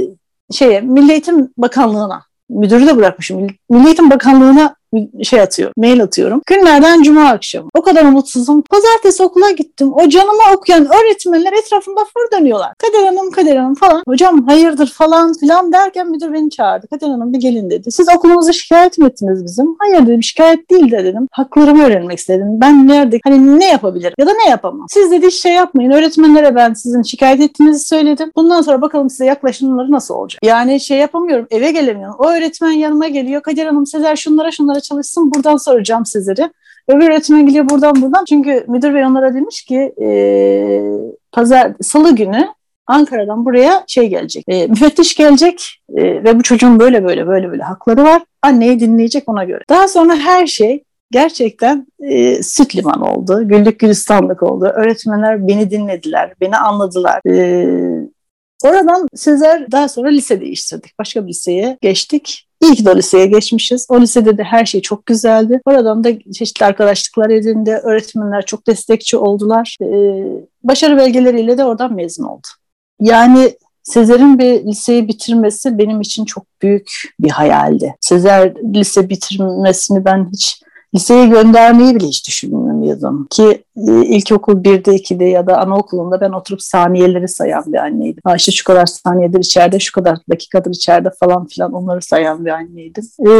[0.50, 3.46] şeye Milli Eğitim Bakanlığı'na müdürü de bırakmışım.
[3.70, 4.74] Milli Eğitim Bakanlığı'na
[5.22, 6.40] şey atıyorum, mail atıyorum.
[6.46, 7.68] Günlerden cuma akşamı.
[7.74, 8.62] O kadar umutsuzum.
[8.62, 9.92] Pazartesi okula gittim.
[9.92, 12.72] O canıma okuyan öğretmenler etrafımda fır dönüyorlar.
[12.78, 14.02] Kader Hanım, Kader Hanım falan.
[14.08, 16.86] Hocam hayırdır falan filan derken müdür beni çağırdı.
[16.86, 17.92] Kader Hanım bir gelin dedi.
[17.92, 19.76] Siz okulumuza şikayet mi ettiniz bizim?
[19.78, 21.28] Hayır dedim şikayet değil de dedim.
[21.32, 22.46] Haklarımı öğrenmek istedim.
[22.60, 24.86] Ben nerede, hani ne yapabilirim ya da ne yapamam?
[24.90, 25.90] Siz dedi şey yapmayın.
[25.90, 28.32] Öğretmenlere ben sizin şikayet ettiğinizi söyledim.
[28.36, 30.40] Bundan sonra bakalım size yaklaşımları nasıl olacak?
[30.44, 31.46] Yani şey yapamıyorum.
[31.50, 32.16] Eve gelemiyorum.
[32.18, 33.42] O öğretmen yanıma geliyor.
[33.42, 36.50] Kader Hanım Sezer şunlara şunlara çalışsın buradan soracağım sizleri.
[36.88, 38.24] Öbür öğretmen geliyor buradan buradan.
[38.24, 40.08] Çünkü müdür bey onlara demiş ki e,
[41.32, 42.48] pazar salı günü
[42.86, 44.44] Ankara'dan buraya şey gelecek.
[44.48, 48.22] E, müfettiş gelecek e, ve bu çocuğun böyle böyle böyle böyle hakları var.
[48.42, 49.62] Anneyi dinleyecek ona göre.
[49.68, 53.48] Daha sonra her şey gerçekten e, süt liman oldu.
[53.48, 54.64] Güllük gülistanlık oldu.
[54.74, 57.20] Öğretmenler beni dinlediler, beni anladılar.
[57.30, 57.66] E,
[58.64, 60.98] oradan Sezer daha sonra lise değiştirdik.
[60.98, 62.45] Başka bir liseye geçtik.
[62.66, 63.86] İyi ki de liseye geçmişiz.
[63.88, 65.60] O lisede de her şey çok güzeldi.
[65.64, 67.70] Oradan da çeşitli arkadaşlıklar edindi.
[67.70, 69.76] Öğretmenler çok destekçi oldular.
[69.82, 70.26] Ee,
[70.64, 72.46] başarı belgeleriyle de oradan mezun oldu.
[73.00, 77.94] Yani Sezer'in bir liseyi bitirmesi benim için çok büyük bir hayaldi.
[78.00, 80.62] Sezer lise bitirmesini ben hiç
[80.96, 83.26] liseye göndermeyi bile hiç düşünmüyordum.
[83.30, 88.20] Ki e, ilkokul 1'de 2'de ya da anaokulunda ben oturup saniyeleri sayan bir anneydim.
[88.24, 92.50] Ha işte şu kadar saniyedir içeride, şu kadar dakikadır içeride falan filan onları sayan bir
[92.50, 93.04] anneydim.
[93.28, 93.30] E,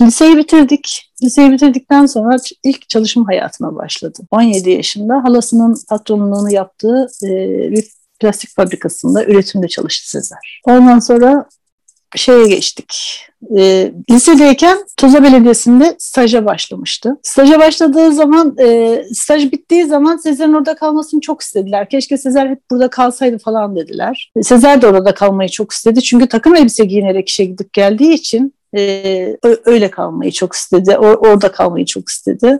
[0.00, 1.12] liseyi bitirdik.
[1.22, 4.18] Liseyi bitirdikten sonra ilk çalışma hayatına başladı.
[4.30, 7.28] 17 yaşında halasının patronluğunu yaptığı e,
[7.70, 7.84] bir
[8.20, 10.60] plastik fabrikasında üretimde çalıştı Sezer.
[10.64, 11.46] Ondan sonra
[12.16, 13.24] şeye geçtik.
[13.58, 17.16] e, lisedeyken Tuzla Belediyesi'nde staja başlamıştı.
[17.22, 21.88] Staja başladığı zaman, e, staj bittiği zaman Sezer'in orada kalmasını çok istediler.
[21.88, 24.32] Keşke Sezer hep burada kalsaydı falan dediler.
[24.42, 26.02] Sezer de orada kalmayı çok istedi.
[26.02, 30.90] Çünkü takım elbise giyinerek işe gidip geldiği için e, öyle kalmayı çok istedi.
[30.90, 32.58] Or- orada kalmayı çok istedi.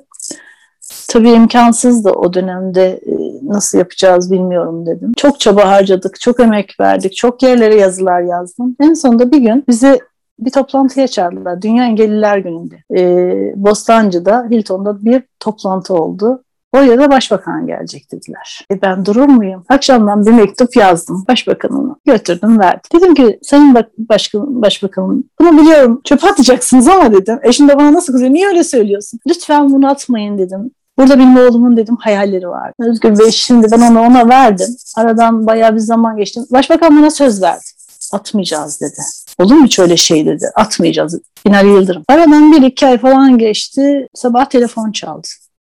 [1.09, 3.13] Tabii imkansızdı o dönemde e,
[3.49, 5.13] nasıl yapacağız bilmiyorum dedim.
[5.17, 8.77] Çok çaba harcadık, çok emek verdik, çok yerlere yazılar yazdım.
[8.81, 10.01] En sonunda bir gün bizi
[10.39, 11.63] bir toplantıya çağırdılar.
[11.63, 12.77] Dünya Engelliler Günü'nde.
[12.97, 16.43] Ee, Bostancı'da, Hilton'da bir toplantı oldu.
[16.73, 18.67] Oraya da başbakan gelecek dediler.
[18.73, 19.65] E ben durur muyum?
[19.69, 21.97] Akşamdan bir mektup yazdım başbakanına.
[22.07, 22.81] Götürdüm verdim.
[22.95, 27.39] Dedim ki sayın başkan, başbakanım bunu biliyorum çöpe atacaksınız ama dedim.
[27.43, 28.33] Eşim de bana nasıl kızıyor?
[28.33, 29.21] Niye öyle söylüyorsun?
[29.29, 30.71] Lütfen bunu atmayın dedim.
[30.99, 32.73] Burada benim oğlumun dedim hayalleri var.
[32.79, 34.77] Özgür Bey şimdi ben onu ona verdim.
[34.97, 36.41] Aradan bayağı bir zaman geçti.
[36.51, 37.65] Başbakan bana söz verdi.
[38.13, 39.01] Atmayacağız dedi.
[39.39, 40.51] Olur mu hiç öyle şey dedi.
[40.55, 41.21] Atmayacağız.
[41.47, 42.03] Binali Yıldırım.
[42.09, 44.09] Aradan bir iki ay falan geçti.
[44.15, 45.29] Sabah telefon çaldı.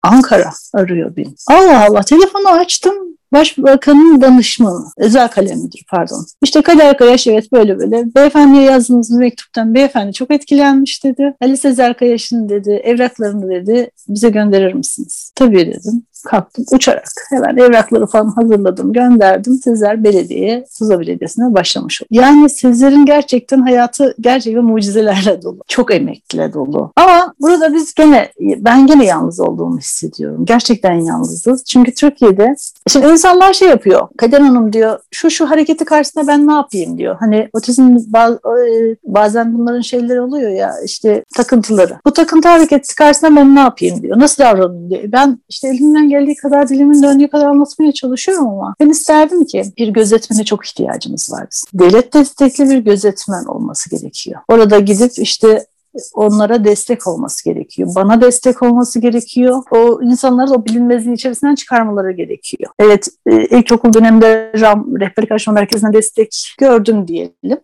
[0.04, 1.34] Ankara arıyor beni.
[1.48, 2.94] Allah Allah telefonu açtım.
[3.34, 6.26] Başbakanın danışmanı, özel kalem müdürü pardon.
[6.44, 8.16] İşte Kader Kayaş evet böyle böyle.
[8.16, 11.36] Beyefendiye yazdığınız mektuptan beyefendi çok etkilenmiş dedi.
[11.42, 15.32] Ali Sezer Kayaş'ın dedi evraklarını dedi bize gönderir misiniz?
[15.36, 19.54] Tabii dedim kalktım uçarak hemen evrakları falan hazırladım gönderdim.
[19.54, 22.08] Sezer Belediye'ye Tuzla Belediyesi'ne başlamış oldu.
[22.12, 25.60] Yani Sezer'in gerçekten hayatı gerçekten mucizelerle dolu.
[25.68, 26.92] Çok emekle dolu.
[26.96, 30.46] Ama burada biz gene ben gene yalnız olduğumu hissediyorum.
[30.46, 31.64] Gerçekten yalnızız.
[31.64, 32.56] Çünkü Türkiye'de
[32.88, 34.08] şimdi insanlar şey yapıyor.
[34.18, 37.16] Kader Hanım diyor şu şu hareketi karşısında ben ne yapayım diyor.
[37.20, 42.00] Hani otizm e, bazen bunların şeyleri oluyor ya işte takıntıları.
[42.06, 44.20] Bu takıntı hareketi karşısında ben ne yapayım diyor.
[44.20, 45.04] Nasıl davranayım diyor.
[45.08, 49.88] Ben işte elimden geldiği kadar dilimin döndüğü kadar anlatmaya çalışıyorum ama ben isterdim ki bir
[49.88, 54.42] gözetmene çok ihtiyacımız var Devlet destekli bir gözetmen olması gerekiyor.
[54.48, 55.66] Orada gidip işte
[56.14, 57.90] onlara destek olması gerekiyor.
[57.96, 59.64] Bana destek olması gerekiyor.
[59.72, 62.72] O insanları o bilinmezliğin içerisinden çıkarmaları gerekiyor.
[62.80, 67.60] Evet e, ilkokul döneminde RAM rehberlik araştırma merkezine destek gördüm diyelim.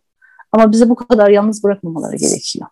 [0.51, 2.67] Ama bize bu kadar yalnız bırakmamaları gerekiyor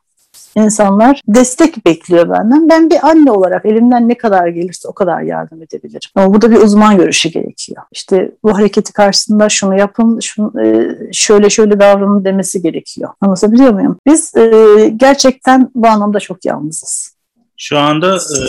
[0.55, 2.69] insanlar destek bekliyor benden.
[2.69, 6.09] Ben bir anne olarak elimden ne kadar gelirse o kadar yardım edebilirim.
[6.15, 7.83] Ama burada bir uzman görüşü gerekiyor.
[7.91, 13.09] İşte bu hareketi karşısında şunu yapın, şunu, e, şöyle şöyle davranın demesi gerekiyor.
[13.21, 13.99] Anlatabiliyor muyum?
[14.05, 17.17] Biz e, gerçekten bu anlamda çok yalnızız.
[17.57, 18.39] Şu anda e,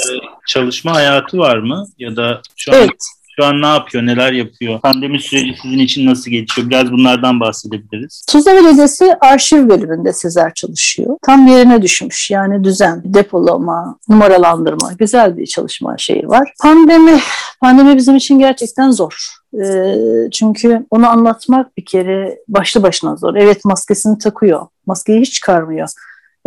[0.46, 1.86] çalışma hayatı var mı?
[1.98, 3.17] Ya da şu an evet.
[3.40, 4.80] Şu an ne yapıyor, neler yapıyor?
[4.80, 6.70] Pandemi süreci sizin için nasıl geçiyor?
[6.70, 8.24] Biraz bunlardan bahsedebiliriz.
[8.28, 11.16] Tuzla Belediyesi arşiv bölümünde Sezer çalışıyor.
[11.22, 12.30] Tam yerine düşmüş.
[12.30, 14.92] Yani düzen, depolama, numaralandırma.
[14.98, 16.52] Güzel bir çalışma şeyi var.
[16.62, 17.20] Pandemi,
[17.60, 19.28] pandemi bizim için gerçekten zor.
[19.64, 19.94] Ee,
[20.32, 23.34] çünkü onu anlatmak bir kere başlı başına zor.
[23.34, 24.66] Evet maskesini takıyor.
[24.86, 25.88] Maskeyi hiç çıkarmıyor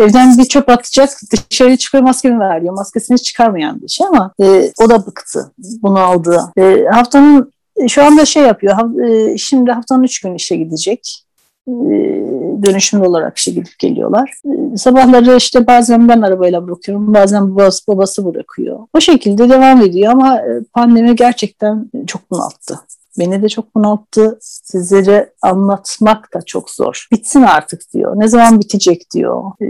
[0.02, 1.10] evden bir çöp atacak
[1.50, 2.74] dışarı çıkıyor maskemi ver diyor.
[2.74, 6.42] Maskesini çıkarmayan bir şey ama e, o da bıktı bunu aldı.
[6.58, 9.04] E, haftanın e, şu anda şey yapıyor.
[9.08, 11.26] E, şimdi haftanın üç gün işe gidecek.
[11.68, 11.72] E,
[12.64, 14.34] dönüşümlü olarak işe gidip geliyorlar.
[14.46, 18.80] E, sabahları işte bazen ben arabayla bırakıyorum, bazen babası, babası bırakıyor.
[18.94, 20.42] O şekilde devam ediyor ama
[20.74, 22.80] pandemi gerçekten çok bunalttı.
[23.19, 24.38] Beni de çok bunalttı.
[24.41, 27.08] Sizlere anlatmak da çok zor.
[27.12, 28.13] Bitsin artık diyor.
[28.15, 29.43] Ne zaman bitecek diyor.
[29.62, 29.65] Ee,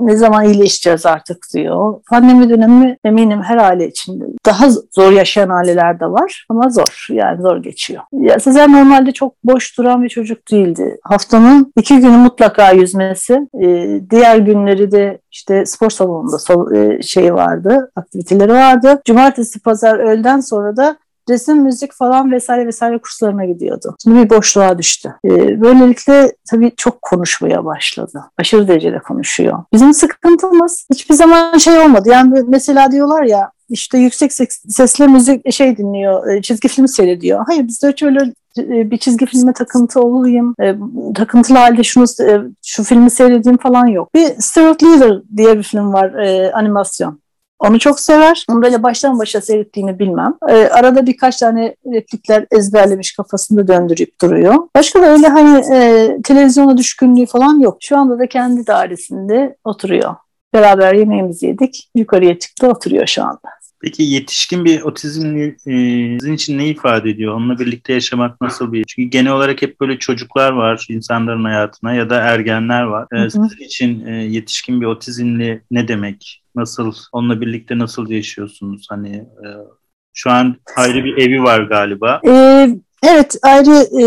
[0.00, 1.94] ne zaman iyileşeceğiz artık diyor.
[2.10, 4.24] Pandemi dönemi eminim her aile içinde.
[4.46, 7.06] Daha zor yaşayan aileler de var ama zor.
[7.10, 8.02] Yani zor geçiyor.
[8.12, 10.98] Ya Sezer normalde çok boş duran bir çocuk değildi.
[11.02, 13.48] Haftanın iki günü mutlaka yüzmesi.
[13.62, 16.38] Ee, diğer günleri de işte spor salonunda
[17.02, 19.00] şey vardı, aktiviteleri vardı.
[19.04, 20.96] Cumartesi, pazar öğleden sonra da
[21.30, 23.96] resim, müzik falan vesaire vesaire kurslarına gidiyordu.
[24.02, 25.14] Şimdi bir boşluğa düştü.
[25.24, 28.24] Ee, böylelikle tabii çok konuşmaya başladı.
[28.38, 29.58] Aşırı derecede konuşuyor.
[29.72, 32.08] Bizim sıkıntımız hiçbir zaman şey olmadı.
[32.08, 34.32] Yani mesela diyorlar ya işte yüksek
[34.68, 37.44] sesle müzik şey dinliyor, e, çizgi film seyrediyor.
[37.46, 38.20] Hayır bizde hiç öyle
[38.58, 40.74] e, bir çizgi filme takıntı olayım, e,
[41.14, 42.04] takıntılı halde şunu
[42.64, 44.14] şu filmi seyredeyim falan yok.
[44.14, 46.12] Bir Stuart Little diye bir film var,
[46.52, 47.20] animasyon.
[47.58, 48.44] Onu çok sever.
[48.50, 50.34] Onu böyle baştan başa seyrettiğini bilmem.
[50.48, 54.54] Ee, arada birkaç tane replikler ezberlemiş kafasında döndürüp duruyor.
[54.76, 57.76] Başka da öyle hani e, televizyona düşkünlüğü falan yok.
[57.80, 60.14] Şu anda da kendi dairesinde oturuyor.
[60.54, 61.90] Beraber yemeğimizi yedik.
[61.94, 63.55] Yukarıya çıktı oturuyor şu anda.
[63.80, 65.56] Peki yetişkin bir otizm e,
[66.20, 67.34] sizin için ne ifade ediyor?
[67.34, 68.84] Onunla birlikte yaşamak nasıl bir?
[68.84, 73.06] Çünkü genel olarak hep böyle çocuklar var insanların hayatına ya da ergenler var.
[73.12, 76.42] E, sizin için e, yetişkin bir otizmli ne demek?
[76.54, 78.86] Nasıl, onunla birlikte nasıl yaşıyorsunuz?
[78.90, 79.48] Hani e,
[80.14, 82.20] şu an ayrı bir evi var galiba.
[82.26, 82.68] Ee,
[83.02, 84.04] Evet ayrı e,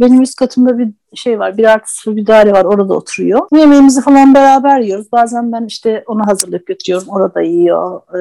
[0.00, 3.40] benim üst katımda bir şey var bir artı sıfır bir daire var orada oturuyor.
[3.52, 5.12] Yemeğimizi falan beraber yiyoruz.
[5.12, 8.00] Bazen ben işte onu hazırlayıp götürüyorum orada yiyor.
[8.18, 8.20] E,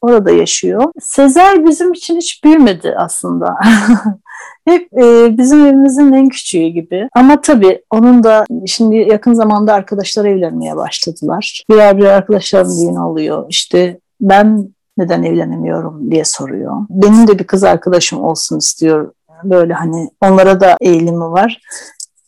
[0.00, 0.84] orada yaşıyor.
[1.00, 3.56] Sezer bizim için hiç büyümedi aslında.
[4.64, 7.08] Hep e, bizim evimizin en küçüğü gibi.
[7.14, 11.62] Ama tabii onun da şimdi yakın zamanda arkadaşlar evlenmeye başladılar.
[11.70, 13.46] Birer birer arkadaşlarım düğün oluyor.
[13.48, 16.76] İşte ben neden evlenemiyorum diye soruyor.
[16.90, 19.12] Benim de bir kız arkadaşım olsun istiyor.
[19.44, 21.60] Böyle hani onlara da eğilimi var.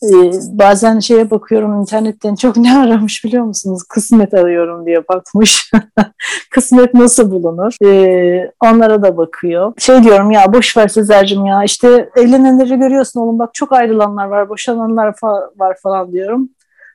[0.03, 3.83] Ee, bazen şeye bakıyorum internetten çok ne aramış biliyor musunuz?
[3.89, 5.73] Kısmet arıyorum diye bakmış.
[6.51, 7.75] Kısmet nasıl bulunur?
[7.85, 9.73] Ee, onlara da bakıyor.
[9.79, 14.49] Şey diyorum ya boş ver Sezer'cim ya işte evlenenleri görüyorsun oğlum bak çok ayrılanlar var,
[14.49, 16.49] boşananlar fa- var falan diyorum.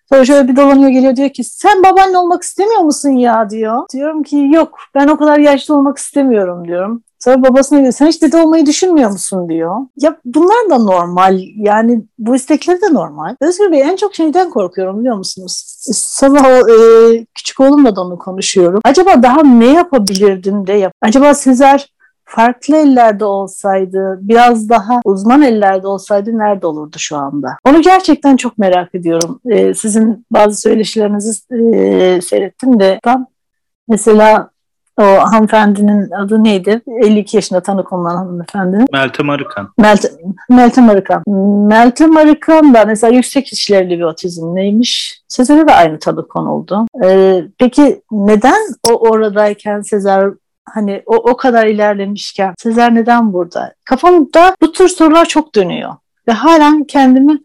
[0.09, 3.79] Sonra şöyle bir dolanıyor geliyor diyor ki sen babaanne olmak istemiyor musun ya diyor.
[3.93, 7.03] Diyorum ki yok ben o kadar yaşlı olmak istemiyorum diyorum.
[7.25, 9.75] Sonra babasına diyor sen hiç dede olmayı düşünmüyor musun diyor.
[9.97, 13.35] Ya bunlar da normal yani bu istekleri de normal.
[13.41, 15.63] Özgür Bey en çok şeyden korkuyorum biliyor musunuz?
[15.93, 18.79] Sabah e, küçük oğlumla da onu konuşuyorum.
[18.83, 20.93] Acaba daha ne yapabilirdim de yap.
[21.01, 21.87] Acaba Sezer
[22.25, 27.57] farklı ellerde olsaydı, biraz daha uzman ellerde olsaydı nerede olurdu şu anda?
[27.67, 29.39] Onu gerçekten çok merak ediyorum.
[29.49, 33.27] Ee, sizin bazı söyleşilerinizi e, seyrettim de tam
[33.87, 34.49] mesela
[34.97, 36.81] o hanımefendinin adı neydi?
[36.87, 38.87] 52 yaşında tanık olan hanımefendinin.
[38.93, 39.69] Meltem Arıkan.
[39.77, 40.11] Meltem,
[40.49, 41.23] Meltem Arıkan.
[41.67, 45.21] Meltem Arıkan da mesela yüksek işlevli bir otizmleymiş.
[45.27, 46.85] Sezer'e de aynı tanı konuldu.
[47.03, 50.29] Ee, peki neden o oradayken Sezer
[50.65, 53.73] hani o, o kadar ilerlemişken Sezer neden burada?
[53.85, 55.93] Kafamda bu tür sorular çok dönüyor.
[56.27, 57.39] Ve halen kendimi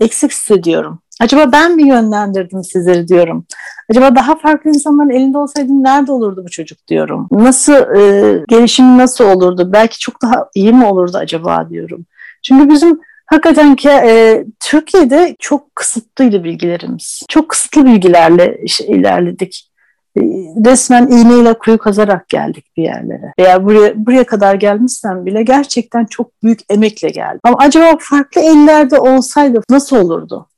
[0.00, 0.98] eksik hissediyorum.
[1.20, 3.46] Acaba ben mi yönlendirdim sizleri diyorum.
[3.90, 7.28] Acaba daha farklı insanların elinde olsaydım nerede olurdu bu çocuk diyorum.
[7.30, 9.72] Nasıl e, gelişimi nasıl olurdu?
[9.72, 12.06] Belki çok daha iyi mi olurdu acaba diyorum.
[12.42, 17.22] Çünkü bizim hakikaten ki e, Türkiye'de çok kısıtlıydı bilgilerimiz.
[17.28, 19.70] Çok kısıtlı bilgilerle işte, ilerledik.
[20.16, 20.20] E,
[20.66, 23.32] resmen iğneyle kuyu kazarak geldik bir yerlere.
[23.38, 27.40] Veya buraya, buraya kadar gelmişsem bile gerçekten çok büyük emekle geldim.
[27.42, 30.48] Ama acaba farklı ellerde olsaydı nasıl olurdu?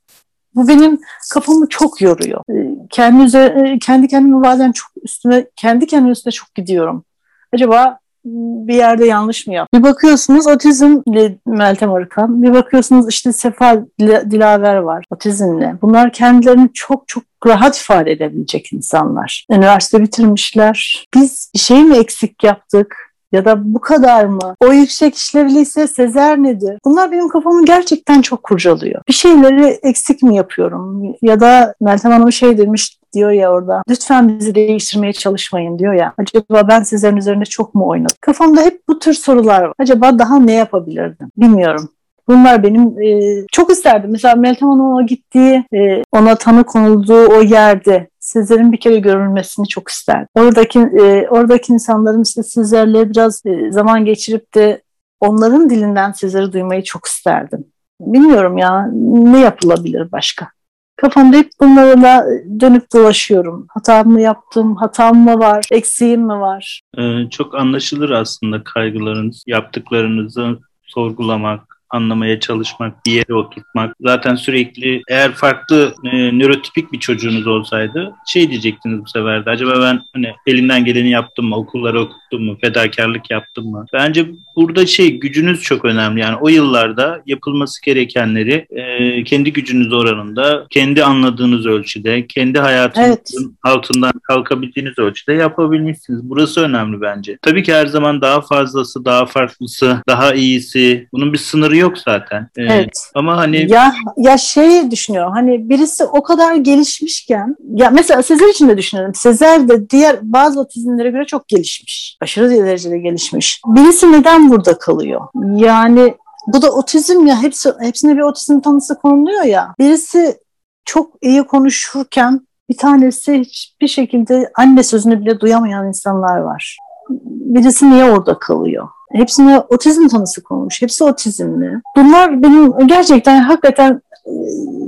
[0.57, 1.01] Bu benim
[1.33, 2.41] kafamı çok yoruyor.
[2.51, 7.05] Ee, kendi, üzerine, kendi kendime bazen çok üstüne, kendi kendime üstüne çok gidiyorum.
[7.53, 9.69] Acaba bir yerde yanlış mı yap?
[9.75, 15.75] Bir bakıyorsunuz otizmle Meltem Arıkan, bir bakıyorsunuz işte Sefa Dilaver var otizmle.
[15.83, 19.47] Bunlar kendilerini çok çok rahat ifade edebilecek insanlar.
[19.51, 21.07] Üniversite bitirmişler.
[21.15, 23.06] Biz şey mi eksik yaptık?
[23.33, 24.55] Ya da bu kadar mı?
[24.61, 26.79] O yüksek işlevliyse Sezer nedir?
[26.85, 29.03] Bunlar benim kafamı gerçekten çok kurcalıyor.
[29.09, 31.15] Bir şeyleri eksik mi yapıyorum?
[31.23, 33.83] Ya da Meltem Hanım şey demiş diyor ya orada.
[33.91, 36.13] Lütfen bizi değiştirmeye çalışmayın diyor ya.
[36.19, 38.17] Acaba ben sizlerin üzerinde çok mu oynadım?
[38.21, 39.73] Kafamda hep bu tür sorular var.
[39.79, 41.31] Acaba daha ne yapabilirdim?
[41.37, 41.89] Bilmiyorum.
[42.29, 44.11] Bunlar benim e, çok isterdim.
[44.11, 49.89] Mesela Meltem Hanım'a gittiği, e, ona tanı konulduğu o yerde Sezer'in bir kere görülmesini çok
[49.89, 50.29] isterdim.
[50.35, 54.83] Oradaki e, oradaki insanların işte Sezer'le biraz e, zaman geçirip de
[55.21, 57.65] onların dilinden Sezer'i duymayı çok isterdim.
[58.01, 60.49] Bilmiyorum ya ne yapılabilir başka?
[60.97, 62.27] Kafamda hep bunlarla
[62.61, 63.67] dönüp dolaşıyorum.
[63.69, 66.81] Hatam mı yaptım, hatam mı var, eksiğim mi var?
[66.99, 73.95] Ee, çok anlaşılır aslında kaygılarınız, yaptıklarınızı sorgulamak, anlamaya çalışmak, bir yere oturtmak.
[74.01, 79.81] Zaten sürekli eğer farklı e, nörotipik bir çocuğunuz olsaydı şey diyecektiniz bu sefer de acaba
[79.81, 83.87] ben hani elimden geleni yaptım mı, okulları okuttum mu, fedakarlık yaptım mı?
[83.93, 86.21] Bence burada şey gücünüz çok önemli.
[86.21, 93.55] Yani o yıllarda yapılması gerekenleri e, kendi gücünüz oranında, kendi anladığınız ölçüde, kendi hayatınızın evet.
[93.63, 96.21] altından kalkabildiğiniz ölçüde yapabilmişsiniz.
[96.23, 97.39] Burası önemli bence.
[97.43, 101.99] Tabii ki her zaman daha fazlası, daha farklısı, daha iyisi bunun bir sınırı sınırı yok
[101.99, 102.49] zaten.
[102.57, 103.11] Ee, evet.
[103.15, 105.33] Ama hani ya ya şey düşünüyorum.
[105.33, 109.15] Hani birisi o kadar gelişmişken ya mesela Sezer için de düşünüyorum.
[109.15, 112.17] Sezer de diğer bazı otizmlere göre çok gelişmiş.
[112.21, 113.61] Aşırı derecede gelişmiş.
[113.67, 115.21] Birisi neden burada kalıyor?
[115.57, 116.15] Yani
[116.47, 119.75] bu da otizm ya hepsi hepsine bir otizm tanısı konuluyor ya.
[119.79, 120.37] Birisi
[120.85, 126.79] çok iyi konuşurken bir tanesi hiçbir şekilde anne sözünü bile duyamayan insanlar var.
[127.09, 128.89] Birisi niye orada kalıyor?
[129.13, 130.83] Hepsine otizm tanısı konmuş.
[130.83, 131.81] Hepsi otizmli.
[131.97, 134.33] Bunlar benim gerçekten hakikaten e,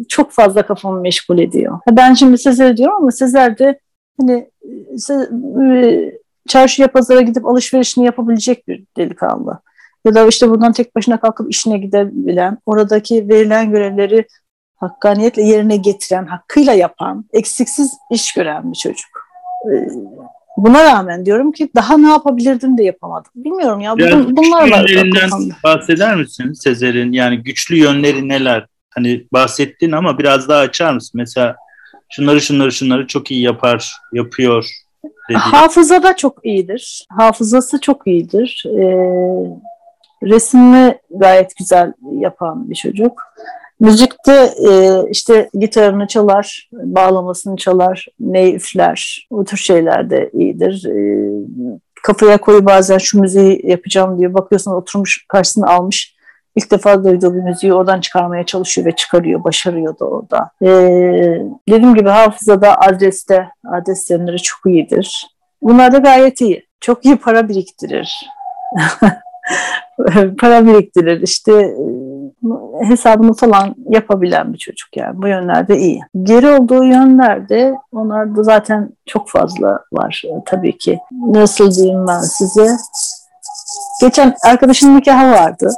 [0.08, 1.78] çok fazla kafamı meşgul ediyor.
[1.90, 3.80] Ben şimdi Sezer diyorum ama Sezer de
[4.20, 4.50] hani
[5.10, 6.12] e,
[6.48, 9.58] çarşıya pazara gidip alışverişini yapabilecek bir delikanlı.
[10.04, 14.26] Ya da işte buradan tek başına kalkıp işine gidebilen, oradaki verilen görevleri
[14.76, 19.28] hakkaniyetle yerine getiren, hakkıyla yapan, eksiksiz iş gören bir çocuk.
[20.58, 23.30] Buna rağmen diyorum ki daha ne yapabilirdim de yapamadım.
[23.34, 23.98] Bilmiyorum ya.
[23.98, 24.86] Bun, bunlar var.
[25.64, 27.12] bahseder misin Sezer'in?
[27.12, 28.66] Yani güçlü yönleri neler?
[28.90, 31.12] Hani bahsettin ama biraz daha açar mısın?
[31.14, 31.56] Mesela
[32.08, 34.70] şunları şunları şunları çok iyi yapar, yapıyor.
[35.28, 35.38] Dedi.
[35.38, 37.06] Hafıza da çok iyidir.
[37.18, 38.64] Hafızası çok iyidir.
[38.66, 38.80] Ee,
[40.22, 43.22] resmini gayet güzel yapan bir çocuk.
[43.80, 49.28] Müzikte e, işte gitarını çalar, bağlamasını çalar, ney üfler.
[49.30, 50.84] Bu tür şeyler de iyidir.
[50.86, 50.98] E,
[52.02, 56.18] kafaya koyu bazen şu müziği yapacağım diye bakıyorsun oturmuş karşısına almış.
[56.56, 60.50] İlk defa duyduğu bir müziği oradan çıkarmaya çalışıyor ve çıkarıyor, başarıyor da orada.
[60.62, 60.68] E,
[61.68, 65.26] dediğim gibi hafızada, adreste, adres yönleri çok iyidir.
[65.62, 66.66] Bunlar da gayet iyi.
[66.80, 68.26] Çok iyi para biriktirir.
[70.38, 71.22] para biriktirir.
[71.22, 72.07] İşte e,
[72.88, 75.22] hesabını falan yapabilen bir çocuk yani.
[75.22, 76.00] Bu yönlerde iyi.
[76.22, 80.98] Geri olduğu yönlerde onlarda zaten çok fazla var e, tabii ki.
[81.26, 82.76] Nasıl diyeyim ben size?
[84.00, 85.70] Geçen arkadaşın nikahı vardı.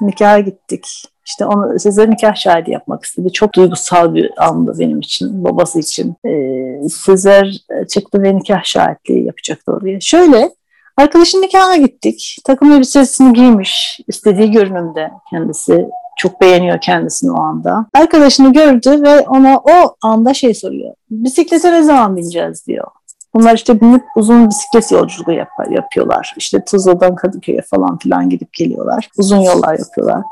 [0.00, 0.86] Nikaha gittik.
[1.26, 3.32] İşte onu size nikah şahidi yapmak istedi.
[3.32, 6.14] Çok duygusal bir andı benim için, babası için.
[6.24, 10.00] Ee, Sezer çıktı ve nikah şahitliği yapacaktı oraya.
[10.00, 10.50] Şöyle,
[10.96, 12.36] Arkadaşın nikahına gittik.
[12.44, 14.00] Takım elbisesini giymiş.
[14.08, 15.88] istediği görünümde kendisi.
[16.16, 17.86] Çok beğeniyor kendisini o anda.
[17.94, 20.94] Arkadaşını gördü ve ona o anda şey soruyor.
[21.10, 22.86] Bisiklete ne zaman bineceğiz diyor.
[23.34, 26.34] Bunlar işte binip uzun bisiklet yolculuğu yapar, yapıyorlar.
[26.36, 29.08] İşte Tuzla'dan Kadıköy'e falan filan gidip geliyorlar.
[29.18, 30.22] Uzun yollar yapıyorlar.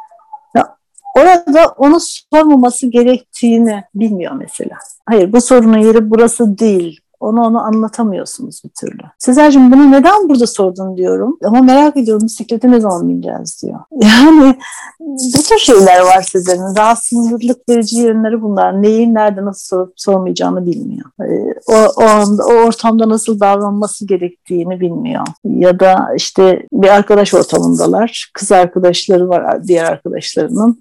[0.57, 0.77] Ya,
[1.17, 4.77] orada onu sormaması gerektiğini bilmiyor mesela.
[5.07, 7.01] Hayır bu sorunun yeri burası değil.
[7.21, 9.03] Onu onu anlatamıyorsunuz bir türlü.
[9.19, 11.39] Sezer'cim bunu neden burada sordun diyorum.
[11.45, 13.81] Ama merak ediyorum bisiklete ne zaman bineceğiz diyor.
[14.01, 14.59] Yani
[15.01, 16.77] bu tür şeyler var Sezer'in.
[16.77, 18.83] Daha sınırlılık verici yönleri bunlar.
[18.83, 21.05] Neyi nerede nasıl sorup sormayacağını bilmiyor.
[21.21, 25.27] Ee, o, o, anda, o ortamda nasıl davranması gerektiğini bilmiyor.
[25.45, 28.31] Ya da işte bir arkadaş ortamındalar.
[28.35, 30.81] Kız arkadaşları var diğer arkadaşlarının.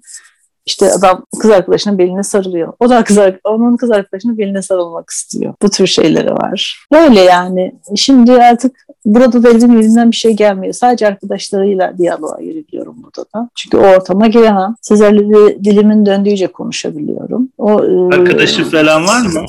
[0.66, 2.72] İşte adam kız arkadaşının beline sarılıyor.
[2.80, 5.54] O da kız onun kız arkadaşının beline sarılmak istiyor.
[5.62, 6.86] Bu tür şeyleri var.
[6.92, 7.72] Böyle yani.
[7.96, 10.72] Şimdi artık burada da elimden elimden bir şey gelmiyor.
[10.72, 13.48] Sadece arkadaşlarıyla diyaloğa girebiliyorum burada da.
[13.54, 14.74] Çünkü o ortama giremem.
[14.82, 17.48] Sizlerle dilimin döndüğüce konuşabiliyorum.
[17.58, 19.44] O, e, Arkadaşı falan var mı?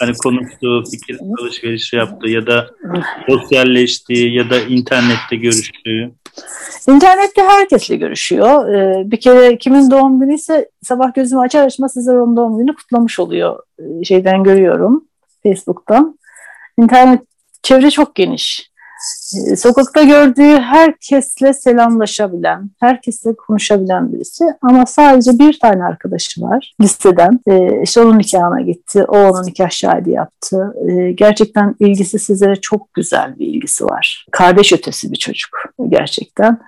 [0.00, 2.70] Hani konuştuğu, fikir alışverişi yaptığı ya da
[3.28, 6.12] sosyalleştiği ya da internette görüştüğü?
[6.88, 8.68] İnternette herkesle görüşüyor.
[8.68, 12.74] Ee, bir kere kimin doğum günü ise sabah gözümü açar açmaz sizler onun doğum günü
[12.74, 13.62] kutlamış oluyor.
[13.78, 15.04] Ee, şeyden görüyorum
[15.42, 16.18] Facebook'tan.
[16.78, 17.22] İnternet
[17.62, 18.70] çevre çok geniş.
[19.34, 24.44] Ee, sokakta gördüğü herkesle selamlaşabilen, herkesle konuşabilen birisi.
[24.62, 27.40] Ama sadece bir tane arkadaşı var listeden.
[27.46, 30.74] E, işte onun nikahına gitti, o onun nikah şahidi yaptı.
[30.88, 34.26] E, gerçekten ilgisi sizlere çok güzel bir ilgisi var.
[34.32, 35.50] Kardeş ötesi bir çocuk
[35.88, 36.58] gerçekten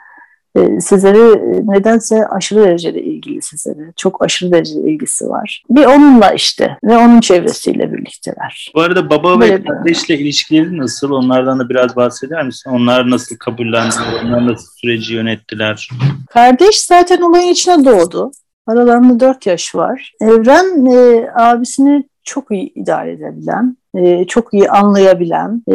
[0.56, 3.92] e, Sezer'e nedense aşırı derecede ilgili Sezer'e.
[3.96, 5.62] Çok aşırı derecede ilgisi var.
[5.70, 8.72] Bir onunla işte ve onun çevresiyle birlikteler.
[8.74, 10.20] Bu arada baba Böyle ve kardeşle bir...
[10.20, 11.11] ilişkileri nasıl?
[11.11, 12.70] Onlardan da biraz bahseder misin?
[12.70, 14.24] Onlar nasıl kabullendiler?
[14.24, 15.88] Onlar nasıl süreci yönettiler?
[16.30, 18.30] Kardeş zaten olayın içine doğdu.
[18.66, 20.12] Aralarında dört yaş var.
[20.20, 25.74] Evren e, abisini çok iyi idare edebilen, e, çok iyi anlayabilen e,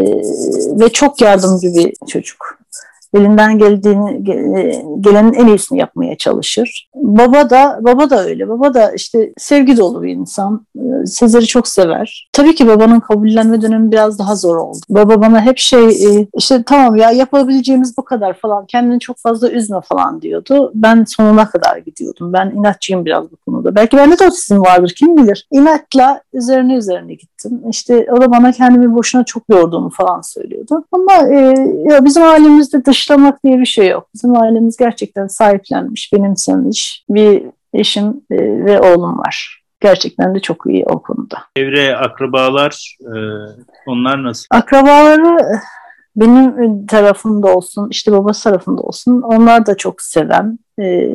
[0.79, 2.62] ve çok yardımcı bir çocuk
[3.13, 4.23] elinden geldiğini
[5.01, 6.89] gelenin en iyisini yapmaya çalışır.
[6.95, 8.49] Baba da baba da öyle.
[8.49, 10.65] Baba da işte sevgi dolu bir insan.
[11.05, 12.29] Sezer'i çok sever.
[12.33, 14.79] Tabii ki babanın kabullenme dönemi biraz daha zor oldu.
[14.89, 18.65] Baba bana hep şey e, işte tamam ya yapabileceğimiz bu kadar falan.
[18.65, 20.71] Kendini çok fazla üzme falan diyordu.
[20.75, 22.33] Ben sonuna kadar gidiyordum.
[22.33, 23.75] Ben inatçıyım biraz bu konuda.
[23.75, 25.47] Belki bende de otizm vardır kim bilir.
[25.51, 27.61] İnatla üzerine üzerine gittim.
[27.69, 30.83] İşte o da bana kendimi boşuna çok yorduğumu falan söylüyordu.
[30.91, 31.37] Ama e,
[31.89, 34.09] ya bizim ailemizde dış dışlamak diye bir şey yok.
[34.13, 37.43] Bizim ailemiz gerçekten sahiplenmiş, benimsemiş bir
[37.73, 39.62] eşim e, ve oğlum var.
[39.83, 41.37] Gerçekten de çok iyi o konuda.
[41.55, 43.13] Evre akrabalar, e,
[43.87, 44.45] onlar nasıl?
[44.49, 45.37] Akrabaları
[46.15, 51.09] benim tarafımda olsun, işte babası tarafında olsun, onlar da çok seven, e,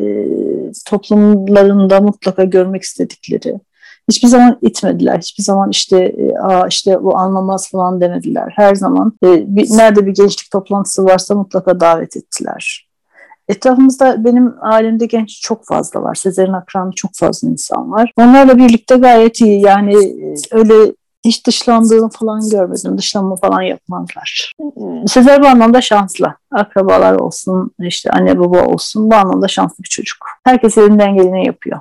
[0.87, 3.61] toplumlarında mutlaka görmek istedikleri,
[4.09, 5.19] hiçbir zaman itmediler.
[5.19, 8.53] Hiçbir zaman işte e, Aa, işte bu anlamaz falan demediler.
[8.57, 12.88] Her zaman e, bir, nerede bir gençlik toplantısı varsa mutlaka davet ettiler.
[13.49, 16.15] Etrafımızda benim ailemde genç çok fazla var.
[16.15, 18.13] Sezer'in akranı çok fazla insan var.
[18.17, 19.61] Onlarla birlikte gayet iyi.
[19.61, 20.93] Yani e, öyle
[21.25, 22.99] hiç dışlandığını falan görmedim.
[22.99, 24.55] Dışlanma falan yapmazlar.
[25.07, 26.35] Sezer bu anlamda şanslı.
[26.51, 30.19] Akrabalar olsun, işte anne baba olsun bu anlamda şanslı bir çocuk.
[30.45, 31.81] Herkes elinden geleni yapıyor.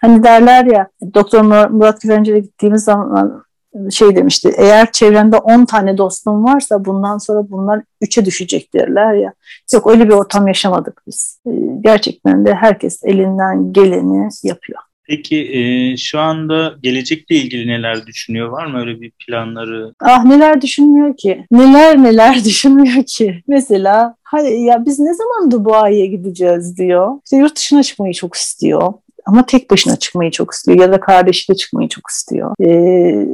[0.00, 3.42] Hani derler ya Doktor Murat Güvence'ye gittiğimiz zaman
[3.90, 4.52] şey demişti.
[4.56, 9.32] Eğer çevrende 10 tane dostun varsa bundan sonra bunlar 3'e düşecek derler ya.
[9.74, 11.40] Yok öyle bir ortam yaşamadık biz.
[11.46, 11.50] Ee,
[11.80, 14.80] gerçekten de herkes elinden geleni yapıyor.
[15.10, 18.48] Peki e, şu anda gelecekle ilgili neler düşünüyor?
[18.48, 19.94] Var mı öyle bir planları?
[20.00, 21.46] Ah neler düşünmüyor ki?
[21.50, 23.42] Neler neler düşünmüyor ki?
[23.48, 27.12] Mesela hadi ya biz ne zaman Dubai'ye gideceğiz diyor.
[27.24, 28.92] İşte yurt dışına çıkmayı çok istiyor.
[29.26, 32.54] Ama tek başına çıkmayı çok istiyor ya da kardeşiyle çıkmayı çok istiyor.
[32.64, 33.26] Ee,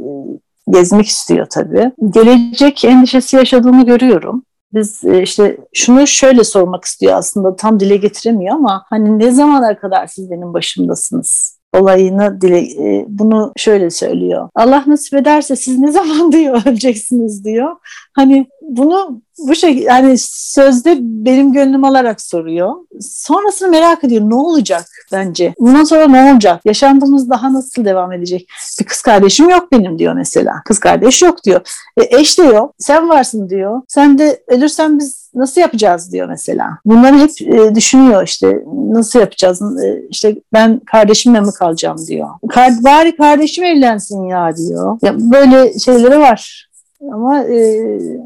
[0.71, 1.91] gezmek istiyor tabii.
[2.13, 8.55] Gelecek endişesi yaşadığını görüyorum biz e, işte şunu şöyle sormak istiyor aslında tam dile getiremiyor
[8.55, 11.57] ama hani ne zamana kadar siz benim başımdasınız?
[11.73, 14.49] olayını dile e, bunu şöyle söylüyor.
[14.55, 17.75] Allah nasip ederse siz ne zaman diyor öleceksiniz diyor.
[18.13, 22.75] Hani bunu bu şey yani sözde benim gönlüm alarak soruyor.
[23.01, 24.29] Sonrasını merak ediyor.
[24.29, 25.53] Ne olacak bence?
[25.59, 26.61] Bundan sonra ne olacak?
[26.65, 28.49] Yaşantımız daha nasıl devam edecek?
[28.79, 30.61] Bir kız kardeşim yok benim diyor mesela.
[30.65, 31.61] Kız kardeş yok diyor.
[31.97, 32.75] E, eş de yok.
[32.79, 33.81] Sen varsın diyor.
[33.87, 36.77] Sen de ölürsen biz nasıl yapacağız diyor mesela.
[36.85, 42.29] Bunları hep e, düşünüyor işte nasıl yapacağız e, işte ben kardeşimle mi kalacağım diyor.
[42.49, 44.99] Kar, bari kardeşim evlensin ya diyor.
[45.01, 46.66] Ya böyle şeyleri var.
[47.13, 47.81] Ama e,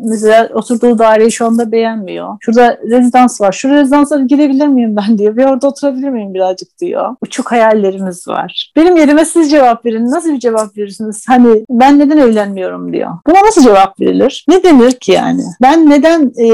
[0.06, 2.38] mesela oturduğu daireyi şu anda beğenmiyor.
[2.40, 3.52] Şurada rezidans var.
[3.52, 5.38] Şu rezidansa girebilir miyim ben diyor.
[5.38, 7.16] Bir orada oturabilir miyim birazcık diyor.
[7.22, 8.72] Uçuk hayallerimiz var.
[8.76, 10.06] Benim yerime siz cevap verin.
[10.06, 11.26] Nasıl bir cevap verirsiniz?
[11.28, 13.12] Hani ben neden evlenmiyorum diyor.
[13.28, 14.46] Buna nasıl cevap verilir?
[14.48, 15.42] Ne denir ki yani?
[15.62, 16.48] Ben neden e,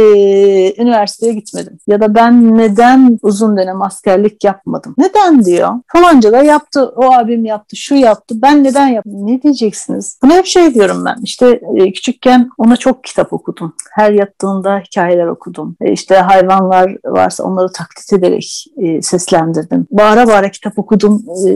[0.82, 1.80] üniversiteye gitmedim?
[1.88, 4.95] Ya da ben neden uzun dönem askerlik yapmadım?
[4.97, 5.70] Neden diyor.
[5.88, 6.93] Falanca da yaptı.
[6.95, 7.76] O abim yaptı.
[7.76, 8.36] Şu yaptı.
[8.41, 9.28] Ben neden yaptım?
[9.28, 10.20] Ne diyeceksiniz?
[10.24, 11.18] Buna hep şey diyorum ben.
[11.24, 13.74] İşte e, küçük küçükken ona çok kitap okudum.
[13.91, 15.76] Her yattığında hikayeler okudum.
[15.82, 19.88] E işte hayvanlar varsa onları taklit ederek e, seslendirdim.
[19.91, 21.51] Bağıra bağıra kitap okudum e,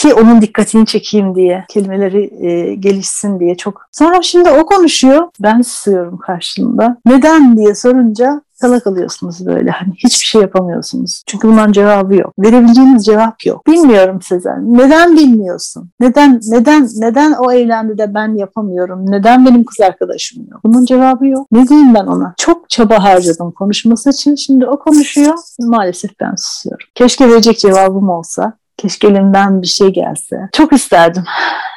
[0.00, 1.64] ki onun dikkatini çekeyim diye.
[1.68, 3.88] Kelimeleri e, gelişsin diye çok.
[3.92, 5.28] Sonra şimdi o konuşuyor.
[5.40, 6.96] Ben susuyorum karşılığında.
[7.06, 9.70] Neden diye sorunca kala kalıyorsunuz böyle.
[9.70, 11.22] Hani hiçbir şey yapamıyorsunuz.
[11.26, 12.32] Çünkü bunların cevabı yok.
[12.38, 13.66] Verebileceğiniz cevap yok.
[13.66, 14.78] Bilmiyorum Sezen.
[14.78, 15.90] Neden bilmiyorsun?
[16.00, 19.10] Neden neden neden o evlendi de ben yapamıyorum?
[19.10, 20.60] Neden benim kız arkadaşım yok?
[20.64, 21.46] Bunun cevabı yok.
[21.52, 22.34] Ne diyeyim ben ona?
[22.38, 24.34] Çok çaba harcadım konuşması için.
[24.34, 25.34] Şimdi o konuşuyor.
[25.60, 26.86] Maalesef ben susuyorum.
[26.94, 28.52] Keşke verecek cevabım olsa.
[28.76, 30.48] Keşke elimden bir şey gelse.
[30.52, 31.24] Çok isterdim.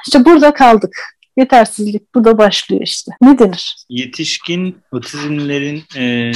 [0.05, 3.11] İşte burada kaldık yetersizlik burada başlıyor işte.
[3.21, 3.75] Ne denir?
[3.89, 6.31] Yetişkin otizmlerin e,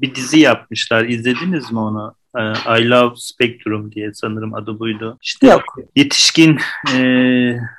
[0.00, 1.04] bir dizi yapmışlar.
[1.04, 2.14] İzlediniz mi onu?
[2.36, 2.40] E,
[2.82, 5.18] I Love Spectrum diye sanırım adı buydu.
[5.22, 5.62] İşte Yok.
[5.96, 6.58] Yetişkin
[6.94, 7.00] e,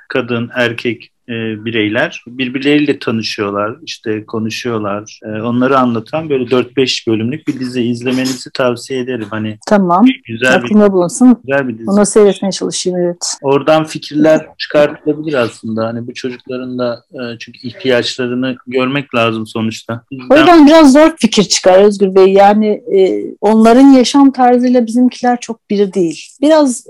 [0.08, 5.20] kadın, erkek e, bireyler birbirleriyle tanışıyorlar, işte konuşuyorlar.
[5.24, 9.26] E, onları anlatan böyle 4-5 bölümlük bir dizi izlemenizi tavsiye ederim.
[9.30, 10.06] Hani Tamam.
[10.24, 11.36] Güzel Aklımda bir, bulunsun.
[11.44, 11.90] Güzel bir dizi.
[11.90, 13.36] Onu seyretmeye çalışayım evet.
[13.42, 15.86] Oradan fikirler çıkartılabilir aslında.
[15.86, 20.02] Hani bu çocukların da e, çünkü ihtiyaçlarını görmek lazım sonuçta.
[20.10, 20.34] Bizden...
[20.34, 22.32] Oradan biraz zor fikir çıkar Özgür Bey.
[22.32, 26.28] Yani e, onların yaşam tarzıyla bizimkiler çok bir değil.
[26.40, 26.86] Biraz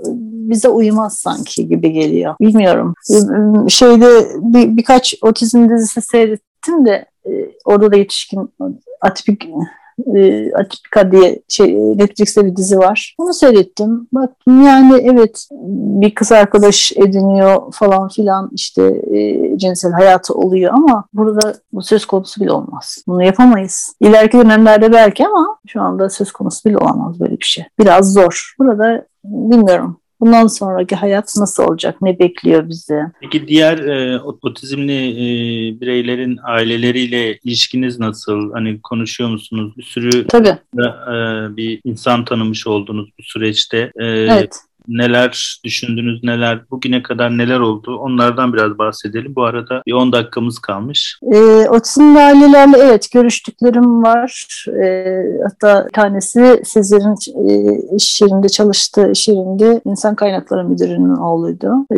[0.49, 2.35] bize uymaz sanki gibi geliyor.
[2.41, 2.93] Bilmiyorum.
[3.69, 7.31] Şeyde bir, birkaç otizm dizisi seyrettim de e,
[7.65, 8.53] orada da yetişkin
[9.01, 9.47] atipik
[10.15, 13.15] e, Atipika diye şey, Netflix'te bir dizi var.
[13.17, 14.07] Onu seyrettim.
[14.11, 15.47] Baktım yani evet
[16.01, 22.05] bir kız arkadaş ediniyor falan filan işte e, cinsel hayatı oluyor ama burada bu söz
[22.05, 23.03] konusu bile olmaz.
[23.07, 23.95] Bunu yapamayız.
[23.99, 27.65] İleriki dönemlerde belki ama şu anda söz konusu bile olamaz böyle bir şey.
[27.79, 28.55] Biraz zor.
[28.59, 32.01] Burada bilmiyorum Bundan sonraki hayat nasıl olacak?
[32.01, 32.99] Ne bekliyor bizi?
[33.21, 35.25] Peki diğer e, otizmli e,
[35.81, 38.53] bireylerin aileleriyle ilişkiniz nasıl?
[38.53, 39.73] Hani konuşuyor musunuz?
[39.77, 40.57] Bir sürü Tabii.
[40.77, 43.77] Da, e, bir insan tanımış oldunuz bu süreçte.
[43.95, 49.35] E, evet neler düşündünüz, neler bugüne kadar neler oldu onlardan biraz bahsedelim.
[49.35, 51.19] Bu arada bir 10 dakikamız kalmış.
[51.33, 51.37] E,
[51.69, 54.65] otizmli ailelerle evet görüştüklerim var.
[54.83, 57.15] E, hatta tanesi sizlerin
[57.49, 61.73] e, iş yerinde çalıştığı iş yerinde insan kaynakları müdürünün oğluydu.
[61.91, 61.97] E,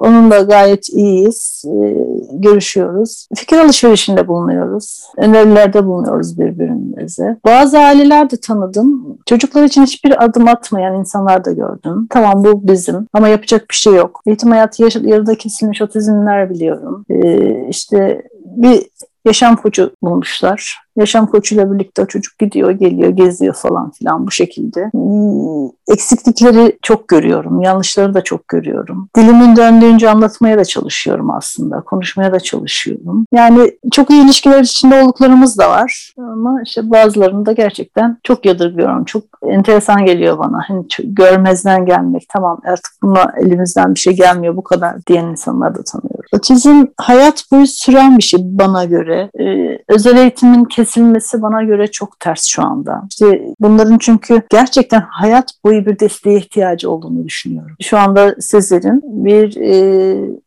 [0.00, 1.96] Onunla gayet iyiyiz, e,
[2.32, 3.28] görüşüyoruz.
[3.34, 5.02] Fikir alışverişinde bulunuyoruz.
[5.16, 7.36] Önerilerde bulunuyoruz birbirimize.
[7.44, 9.18] Bazı aileler de tanıdım.
[9.26, 12.06] Çocuklar için hiçbir adım atmayan insanlar da gördüm.
[12.10, 14.22] Tamam bu bizim ama yapacak bir şey yok.
[14.26, 17.04] Eğitim hayatı yarıda kesilmiş otizmler biliyorum.
[17.10, 18.82] E, işte bir
[19.24, 20.78] yaşam koçu bulmuşlar.
[20.96, 24.90] Yaşam koçuyla birlikte o çocuk gidiyor, geliyor, geziyor falan filan bu şekilde.
[24.92, 29.08] Hmm, eksiklikleri çok görüyorum, yanlışları da çok görüyorum.
[29.16, 33.26] Dilimin döndüğünce anlatmaya da çalışıyorum aslında, konuşmaya da çalışıyorum.
[33.32, 39.04] Yani çok iyi ilişkiler içinde olduklarımız da var ama işte bazılarını da gerçekten çok yadırgıyorum.
[39.04, 40.60] Çok enteresan geliyor bana.
[40.68, 45.82] Hani görmezden gelmek, tamam artık buna elimizden bir şey gelmiyor bu kadar diyen insanlar da
[45.82, 46.24] tanıyorum.
[46.32, 49.30] Otizm hayat boyu süren bir şey bana göre.
[49.40, 53.02] Ee, özel eğitimin kesilmesi bana göre çok ters şu anda.
[53.10, 57.76] İşte bunların çünkü gerçekten hayat boyu bir desteğe ihtiyacı olduğunu düşünüyorum.
[57.80, 59.74] Şu anda Sezer'in bir e,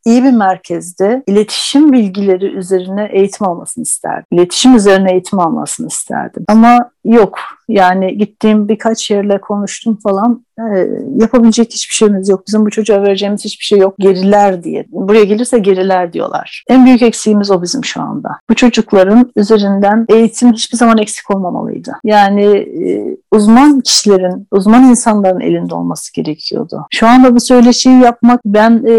[0.06, 4.26] iyi bir merkezde iletişim bilgileri üzerine eğitim almasını isterdim.
[4.32, 6.44] İletişim üzerine eğitim almasını isterdim.
[6.48, 7.40] Ama yok.
[7.68, 12.48] Yani gittiğim birkaç yerle konuştum falan e, yapabilecek hiçbir şeyimiz yok.
[12.48, 13.96] Bizim bu çocuğa vereceğimiz hiçbir şey yok.
[14.00, 14.86] Geriler diye.
[14.90, 16.64] Buraya gelirse geriler diyorlar.
[16.70, 18.30] En büyük eksiğimiz o bizim şu anda.
[18.50, 21.92] Bu çocukların üzerinden eğitim hiçbir zaman eksik olmamalıydı.
[22.04, 26.86] Yani e, uzman kişilerin, uzman insanların elinde olması gerekiyordu.
[26.92, 28.96] Şu anda bu söyleşiyi yapmak ben e,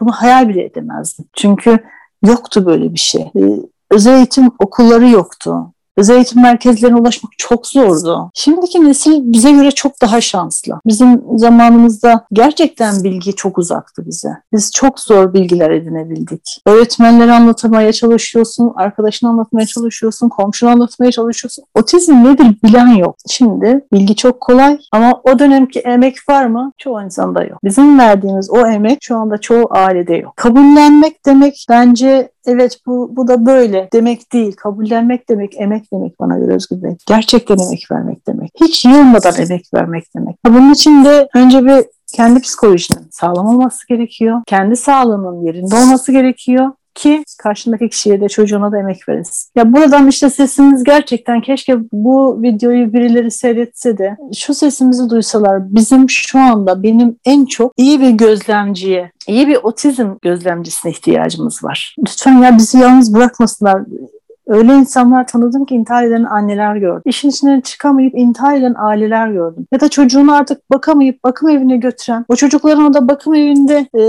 [0.00, 1.26] bunu hayal bile edemezdim.
[1.36, 1.78] Çünkü
[2.26, 3.22] yoktu böyle bir şey.
[3.22, 3.42] E,
[3.90, 8.30] özel eğitim okulları yoktu özel eğitim merkezlerine ulaşmak çok zordu.
[8.34, 10.80] Şimdiki nesil bize göre çok daha şanslı.
[10.86, 14.28] Bizim zamanımızda gerçekten bilgi çok uzaktı bize.
[14.52, 16.62] Biz çok zor bilgiler edinebildik.
[16.66, 21.64] Öğretmenleri anlatmaya çalışıyorsun, arkadaşını anlatmaya çalışıyorsun, komşunu anlatmaya çalışıyorsun.
[21.74, 23.16] Otizm nedir bilen yok.
[23.28, 26.72] Şimdi bilgi çok kolay ama o dönemki emek var mı?
[26.78, 27.58] Çoğu insanda yok.
[27.64, 30.36] Bizim verdiğimiz o emek şu anda çoğu ailede yok.
[30.36, 34.52] Kabullenmek demek bence evet bu, bu da böyle demek değil.
[34.52, 36.96] Kabullenmek demek, emek demek bana göre Özgür Bey.
[37.06, 38.50] Gerçekten emek vermek demek.
[38.60, 40.36] Hiç yılmadan emek vermek demek.
[40.46, 41.84] Bunun için de önce bir
[42.16, 44.42] kendi psikolojinin sağlam olması gerekiyor.
[44.46, 49.50] Kendi sağlığının yerinde olması gerekiyor ki karşındaki kişiye de çocuğuna da emek veresin.
[49.56, 56.10] Ya buradan işte sesimiz gerçekten keşke bu videoyu birileri seyretse de şu sesimizi duysalar bizim
[56.10, 61.96] şu anda benim en çok iyi bir gözlemciye, iyi bir otizm gözlemcisine ihtiyacımız var.
[61.98, 63.82] Lütfen ya bizi yalnız bırakmasınlar.
[64.50, 67.02] Öyle insanlar tanıdım ki intihar eden anneler gördüm.
[67.04, 69.66] İşin içinden çıkamayıp intihar eden aileler gördüm.
[69.72, 74.04] Ya da çocuğunu artık bakamayıp bakım evine götüren, o çocukların orada bakım evinde e,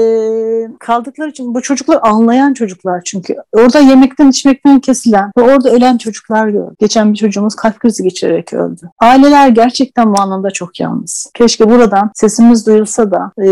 [0.80, 3.36] kaldıkları için bu çocuklar anlayan çocuklar çünkü.
[3.54, 6.76] Orada yemekten içmekten kesilen ve orada ölen çocuklar gördüm.
[6.80, 8.90] Geçen bir çocuğumuz kalp krizi geçirerek öldü.
[9.00, 11.32] Aileler gerçekten bu anlamda çok yalnız.
[11.34, 13.46] Keşke buradan sesimiz duyulsa da e,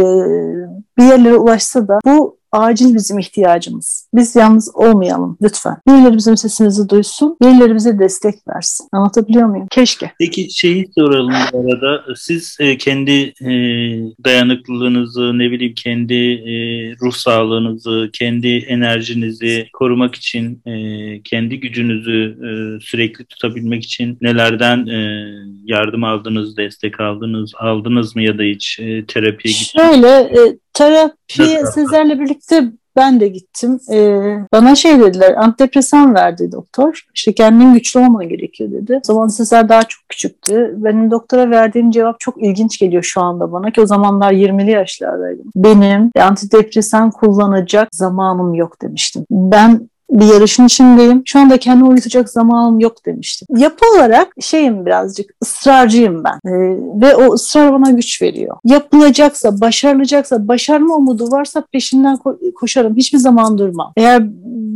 [0.97, 4.08] bir yerlere ulaşsa da bu acil bizim ihtiyacımız.
[4.13, 5.77] Biz yalnız olmayalım lütfen.
[5.87, 8.87] Birileri bizim sesimizi duysun, birileri bize destek versin.
[8.91, 9.67] Anlatabiliyor muyum?
[9.71, 10.11] Keşke.
[10.19, 12.03] Peki şeyi soralım bu arada.
[12.15, 13.49] Siz e, kendi e,
[14.23, 16.53] dayanıklılığınızı, ne bileyim kendi e,
[17.01, 20.73] ruh sağlığınızı, kendi enerjinizi korumak için, e,
[21.23, 22.49] kendi gücünüzü e,
[22.85, 25.29] sürekli tutabilmek için nelerden e,
[25.65, 29.85] yardım aldınız, destek aldınız, aldınız mı ya da hiç e, terapiye gittiniz?
[29.85, 33.79] Şöyle, e, terapiye Sezer'le birlikte ben de gittim.
[33.91, 37.05] Ee, bana şey dediler, antidepresan verdi doktor.
[37.15, 38.99] İşte kendin güçlü olman gerekiyor dedi.
[39.03, 40.73] O zaman Sezer daha çok küçüktü.
[40.77, 45.45] Benim doktora verdiğim cevap çok ilginç geliyor şu anda bana ki o zamanlar 20'li yaşlardaydım.
[45.55, 49.25] Benim antidepresan kullanacak zamanım yok demiştim.
[49.31, 51.21] Ben bir yarışın içindeyim.
[51.25, 53.47] Şu anda kendimi uyutacak zamanım yok demiştim.
[53.57, 56.49] Yapı olarak şeyim birazcık ısrarcıyım ben.
[56.49, 56.51] Ee,
[57.01, 58.57] ve o ısrar bana güç veriyor.
[58.65, 62.95] Yapılacaksa, başarılacaksa, başarma umudu varsa peşinden ko- koşarım.
[62.95, 63.93] Hiçbir zaman durmam.
[63.97, 64.23] Eğer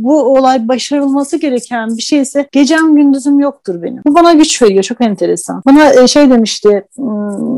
[0.04, 4.02] bu olay başarılması gereken bir şeyse gecem gündüzüm yoktur benim.
[4.06, 4.82] Bu bana güç veriyor.
[4.82, 5.62] Çok enteresan.
[5.66, 6.84] Bana e, şey demişti,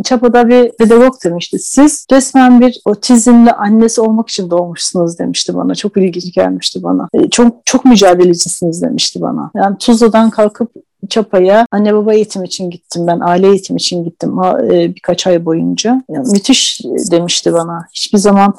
[0.05, 1.59] Çapa'da bir pedagog demişti.
[1.59, 5.75] Siz resmen bir otizmli annesi olmak için doğmuşsunuz demişti bana.
[5.75, 7.09] Çok ilginç gelmişti bana.
[7.15, 9.51] E, çok çok mücadelecisiniz demişti bana.
[9.55, 10.73] Yani Tuzla'dan kalkıp
[11.09, 15.45] Çapa'ya anne baba eğitim için gittim ben aile eğitim için gittim ha, e, birkaç ay
[15.45, 16.03] boyunca.
[16.09, 17.87] Yani müthiş demişti bana.
[17.95, 18.55] Hiçbir zaman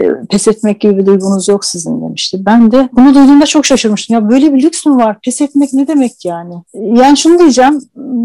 [0.00, 2.46] e, pes etmek gibi bir duygunuz yok sizin demişti.
[2.46, 4.14] Ben de bunu duyduğumda çok şaşırmıştım.
[4.14, 5.20] Ya böyle bir lüks mü var?
[5.20, 6.54] Pes etmek ne demek yani?
[6.74, 7.80] Yani şunu diyeceğim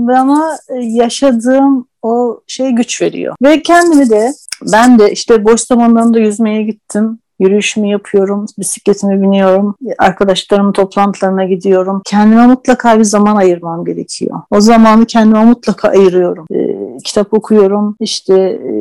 [0.08, 3.36] bana yaşadığım o şey güç veriyor.
[3.44, 4.34] Ve kendimi de
[4.74, 12.02] ben de işte boş zamanlarımda yüzmeye gittim Yürüyüşümü yapıyorum, bisikletimi biniyorum, arkadaşlarımın toplantılarına gidiyorum.
[12.06, 14.42] Kendime mutlaka bir zaman ayırmam gerekiyor.
[14.52, 16.46] O zamanı kendime mutlaka ayırıyorum.
[16.52, 18.72] Ee, kitap okuyorum, işte e,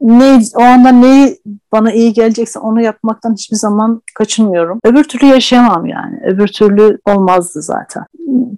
[0.00, 1.38] ne o anda neyi
[1.72, 4.80] bana iyi gelecekse onu yapmaktan hiçbir zaman kaçınmıyorum.
[4.84, 6.20] Öbür türlü yaşayamam yani.
[6.24, 8.04] Öbür türlü olmazdı zaten.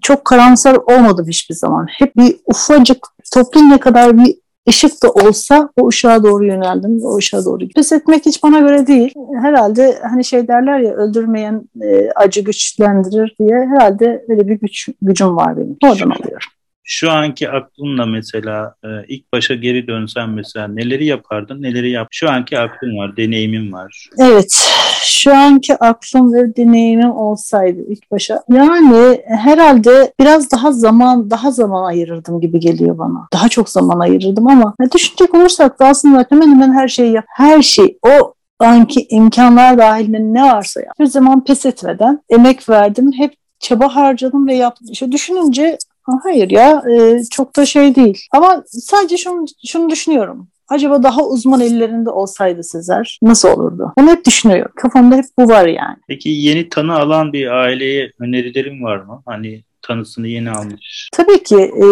[0.03, 1.87] Çok karamsar olmadım hiçbir zaman.
[1.91, 4.35] Hep bir ufacık toplum ne kadar bir
[4.69, 7.83] ışık da olsa o ışığa doğru yöneldim ve o ışığa doğru gittim.
[7.83, 9.15] Pes etmek hiç bana göre değil.
[9.43, 15.37] Herhalde hani şey derler ya öldürmeyen e, acı güçlendirir diye herhalde öyle bir güç gücüm
[15.37, 15.77] var benim.
[15.85, 16.49] Oradan alıyorum
[16.91, 22.09] şu anki aklınla mesela e, ilk başa geri dönsen mesela neleri yapardın, neleri yap?
[22.11, 24.09] Şu anki aklın var, deneyimin var.
[24.19, 24.71] Evet,
[25.05, 31.85] şu anki aklım ve deneyimim olsaydı ilk başa yani herhalde biraz daha zaman daha zaman
[31.85, 33.29] ayırırdım gibi geliyor bana.
[33.33, 37.25] Daha çok zaman ayırırdım ama ne düşünecek olursak da aslında hemen hemen her şeyi yap.
[37.29, 40.93] Her şey o anki imkanlar dahilinde ne varsa yap.
[41.01, 43.13] Bir zaman pes etmeden emek verdim.
[43.17, 44.89] Hep çaba harcadım ve yaptım.
[44.91, 45.79] İşte düşününce
[46.23, 48.27] Hayır ya e, çok da şey değil.
[48.33, 50.49] Ama sadece şunu, şunu düşünüyorum.
[50.69, 53.93] Acaba daha uzman ellerinde olsaydı Sezer nasıl olurdu?
[53.97, 54.73] Onu hep düşünüyorum.
[54.77, 55.97] Kafamda hep bu var yani.
[56.09, 59.23] Peki yeni tanı alan bir aileye önerilerin var mı?
[59.27, 61.09] Hani tanısını yeni almış.
[61.13, 61.57] Tabii ki.
[61.57, 61.87] E,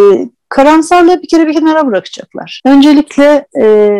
[0.48, 2.60] karamsarlığı bir kere bir kenara bırakacaklar.
[2.64, 3.96] Öncelikle e,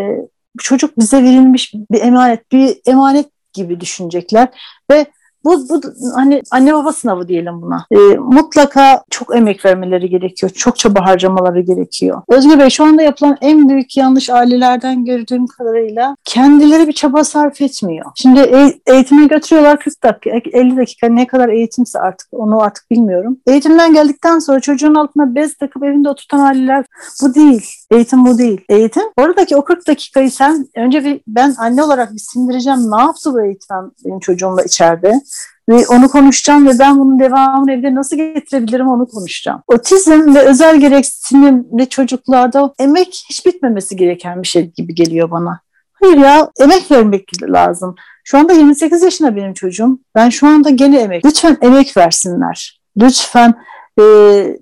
[0.59, 4.49] çocuk bize verilmiş bir emanet, bir emanet gibi düşünecekler
[4.91, 5.07] ve
[5.45, 5.81] bu, bu
[6.15, 7.87] hani anne baba sınavı diyelim buna.
[7.91, 10.53] E, mutlaka çok emek vermeleri gerekiyor.
[10.53, 12.23] Çok çaba harcamaları gerekiyor.
[12.29, 17.61] Özgür Bey şu anda yapılan en büyük yanlış ailelerden gördüğüm kadarıyla kendileri bir çaba sarf
[17.61, 18.07] etmiyor.
[18.15, 23.39] Şimdi e- eğitime götürüyorlar 40 dakika, 50 dakika ne kadar eğitimse artık onu artık bilmiyorum.
[23.47, 26.85] Eğitimden geldikten sonra çocuğun altına bez takıp evinde oturtan aileler
[27.23, 27.67] bu değil.
[27.91, 28.61] Eğitim bu değil.
[28.69, 32.91] Eğitim oradaki o 40 dakikayı sen önce bir ben anne olarak bir sindireceğim.
[32.91, 35.21] Ne yaptı bu eğitim benim çocuğumla içeride?
[35.69, 39.63] Ve onu konuşacağım ve ben bunun devamını evde nasıl getirebilirim onu konuşacağım.
[39.67, 45.61] Otizm ve özel gereksinimli çocuklarda emek hiç bitmemesi gereken bir şey gibi geliyor bana.
[45.93, 47.95] Hayır ya emek vermek lazım.
[48.25, 49.99] Şu anda 28 yaşında benim çocuğum.
[50.15, 51.27] Ben şu anda gene emek.
[51.27, 52.81] Lütfen emek versinler.
[53.01, 53.55] Lütfen
[54.01, 54.03] e,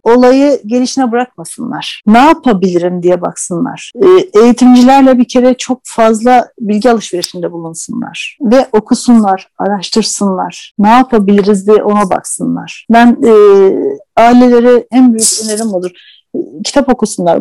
[0.03, 2.03] olayı gelişine bırakmasınlar.
[2.07, 3.93] Ne yapabilirim diye baksınlar.
[4.05, 8.39] E, eğitimcilerle bir kere çok fazla bilgi alışverişinde bulunsunlar.
[8.41, 10.75] Ve okusunlar, araştırsınlar.
[10.79, 12.87] Ne yapabiliriz diye ona baksınlar.
[12.91, 13.33] Ben e,
[14.17, 15.91] ailelere en büyük önerim odur.
[16.65, 17.41] Kitap okusunlar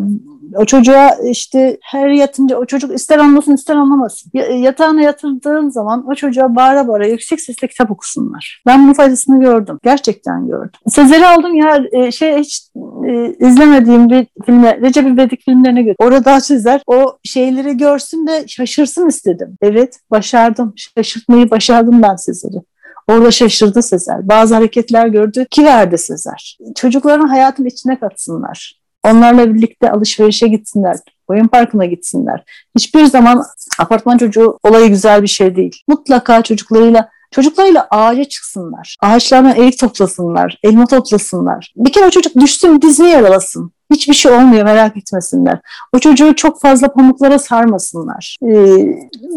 [0.56, 4.32] o çocuğa işte her yatınca o çocuk ister anlasın ister anlamasın.
[4.54, 8.64] Yatağına yatırdığın zaman o çocuğa bağıra bağıra yüksek sesle kitap okusunlar.
[8.68, 9.80] Ben bunun faydasını gördüm.
[9.84, 10.80] Gerçekten gördüm.
[10.88, 12.68] Sezer'i aldım ya e, şey hiç
[13.08, 15.96] e, izlemediğim bir filme Recep İvedik filmlerine göre.
[16.00, 19.58] Orada Sezer o şeyleri görsün de şaşırsın istedim.
[19.62, 20.74] Evet başardım.
[20.76, 22.62] Şaşırtmayı başardım ben Sezer'i.
[23.08, 24.28] Orada şaşırdı Sezer.
[24.28, 26.58] Bazı hareketler gördü ki verdi Sezer.
[26.76, 28.83] Çocukların hayatın içine katsınlar.
[29.08, 30.97] Onlarla birlikte alışverişe gitsinler,
[31.28, 32.43] oyun parkına gitsinler.
[32.78, 33.43] Hiçbir zaman
[33.80, 35.82] apartman çocuğu olayı güzel bir şey değil.
[35.88, 38.97] Mutlaka çocuklarıyla Çocuklarıyla ağaca çıksınlar.
[39.01, 41.74] Ağaçlardan erik toplasınlar, elma toplasınlar.
[41.78, 43.72] Bir kere o çocuk düşsün dizini yaralasın.
[43.93, 45.60] Hiçbir şey olmuyor merak etmesinler.
[45.93, 48.38] O çocuğu çok fazla pamuklara sarmasınlar.
[48.43, 48.86] Ee,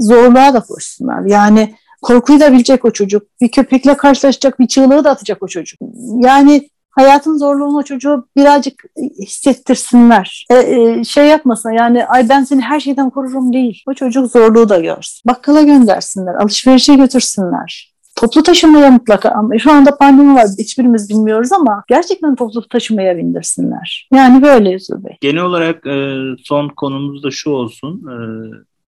[0.01, 1.25] zorluğa da koşsunlar.
[1.27, 3.23] Yani korkuyu da bilecek o çocuk.
[3.41, 5.81] Bir köpekle karşılaşacak, bir çığlığı da atacak o çocuk.
[6.21, 8.85] Yani hayatın zorluğunu çocuğu birazcık
[9.21, 10.47] hissettirsinler.
[10.51, 13.83] E, e, şey yapmasın yani ay ben seni her şeyden korurum değil.
[13.89, 15.23] O çocuk zorluğu da görsün.
[15.27, 17.93] Bakkala göndersinler, alışverişe götürsünler.
[18.17, 24.09] Toplu taşımaya mutlaka şu anda pandemi var hiçbirimiz bilmiyoruz ama gerçekten toplu taşımaya bindirsinler.
[24.15, 25.17] Yani böyle Yusuf Bey.
[25.21, 28.03] Genel olarak e, son konumuz da şu olsun.
[28.07, 28.17] E,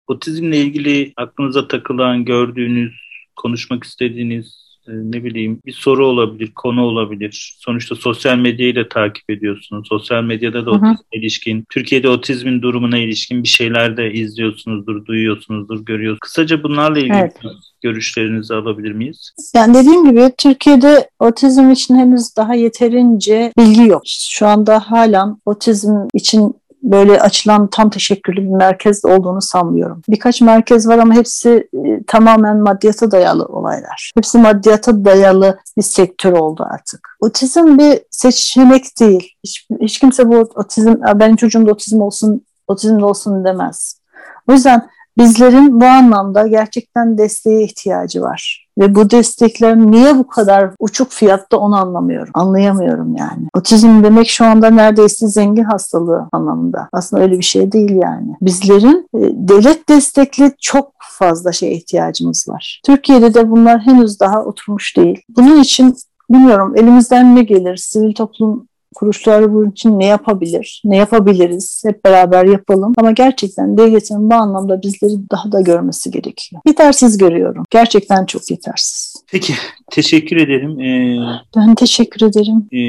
[0.07, 2.95] otizmle ilgili aklınıza takılan, gördüğünüz,
[3.37, 7.57] konuşmak istediğiniz e, ne bileyim bir soru olabilir, konu olabilir.
[7.59, 9.89] Sonuçta sosyal medyayı da takip ediyorsunuz.
[9.89, 16.20] Sosyal medyada da otizm ilişkin, Türkiye'de otizmin durumuna ilişkin bir şeyler de izliyorsunuzdur, duyuyorsunuzdur, görüyorsunuz.
[16.20, 17.36] Kısaca bunlarla ilgili evet.
[17.82, 19.32] görüşlerinizi alabilir miyiz?
[19.55, 24.03] Yani dediğim gibi Türkiye'de otizm için henüz daha yeterince bilgi yok.
[24.07, 30.03] Şu anda halen otizm için böyle açılan tam teşekkürlü bir merkez olduğunu sanmıyorum.
[30.09, 34.12] Birkaç merkez var ama hepsi e, tamamen maddiyata dayalı olaylar.
[34.16, 37.16] Hepsi maddiyata dayalı bir sektör oldu artık.
[37.20, 39.35] Otizm bir seçenek değil.
[39.45, 44.01] Hiç, hiç kimse bu otizm, benim çocuğum da otizm olsun, otizmli olsun demez.
[44.49, 48.68] O yüzden bizlerin bu anlamda gerçekten desteğe ihtiyacı var.
[48.79, 52.31] Ve bu destekler niye bu kadar uçuk fiyatta onu anlamıyorum.
[52.35, 53.49] Anlayamıyorum yani.
[53.57, 56.89] Otizm demek şu anda neredeyse zengin hastalığı anlamında.
[56.93, 58.37] Aslında öyle bir şey değil yani.
[58.41, 62.81] Bizlerin e, devlet destekli çok fazla şeye ihtiyacımız var.
[62.87, 65.22] Türkiye'de de bunlar henüz daha oturmuş değil.
[65.37, 65.97] Bunun için
[66.31, 67.76] bilmiyorum elimizden ne gelir?
[67.76, 72.93] Sivil toplum kuruluşlar bunun için ne yapabilir, ne yapabiliriz hep beraber yapalım.
[72.97, 76.62] Ama gerçekten devletin bu anlamda bizleri daha da görmesi gerekiyor.
[76.66, 77.64] Yetersiz görüyorum.
[77.70, 79.24] Gerçekten çok yetersiz.
[79.32, 79.53] Peki,
[79.91, 80.80] teşekkür ederim.
[80.80, 81.18] Ee,
[81.57, 82.68] ben teşekkür ederim.
[82.72, 82.82] E,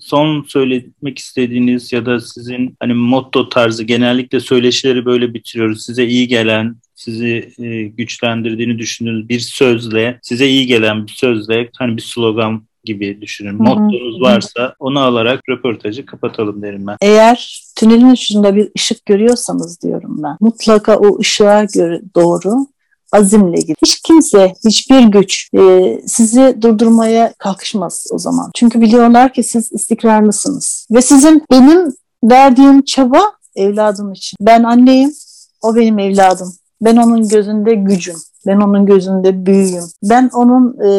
[0.00, 5.84] son söylemek istediğiniz ya da sizin hani motto tarzı genellikle söyleşileri böyle bitiriyoruz.
[5.84, 11.96] Size iyi gelen, sizi e, güçlendirdiğini düşündüğünüz bir sözle, size iyi gelen bir sözle hani
[11.96, 13.62] bir slogan gibi düşünün.
[13.62, 16.96] Mottonuz varsa onu alarak röportajı kapatalım derim ben.
[17.00, 20.36] Eğer tünelin ucunda bir ışık görüyorsanız diyorum ben.
[20.40, 22.66] Mutlaka o ışığa göre doğru
[23.12, 23.74] azimle gidin.
[23.84, 25.60] Hiç kimse, hiçbir güç e,
[26.06, 28.50] sizi durdurmaya kalkışmaz o zaman.
[28.54, 30.86] Çünkü biliyorlar ki siz istikrarlısınız.
[30.90, 31.92] Ve sizin benim
[32.24, 33.20] verdiğim çaba
[33.56, 34.36] evladım için.
[34.40, 35.12] Ben anneyim,
[35.62, 36.52] o benim evladım.
[36.80, 38.16] Ben onun gözünde gücüm.
[38.46, 39.84] Ben onun gözünde büyüğüm.
[40.02, 40.90] Ben onun e,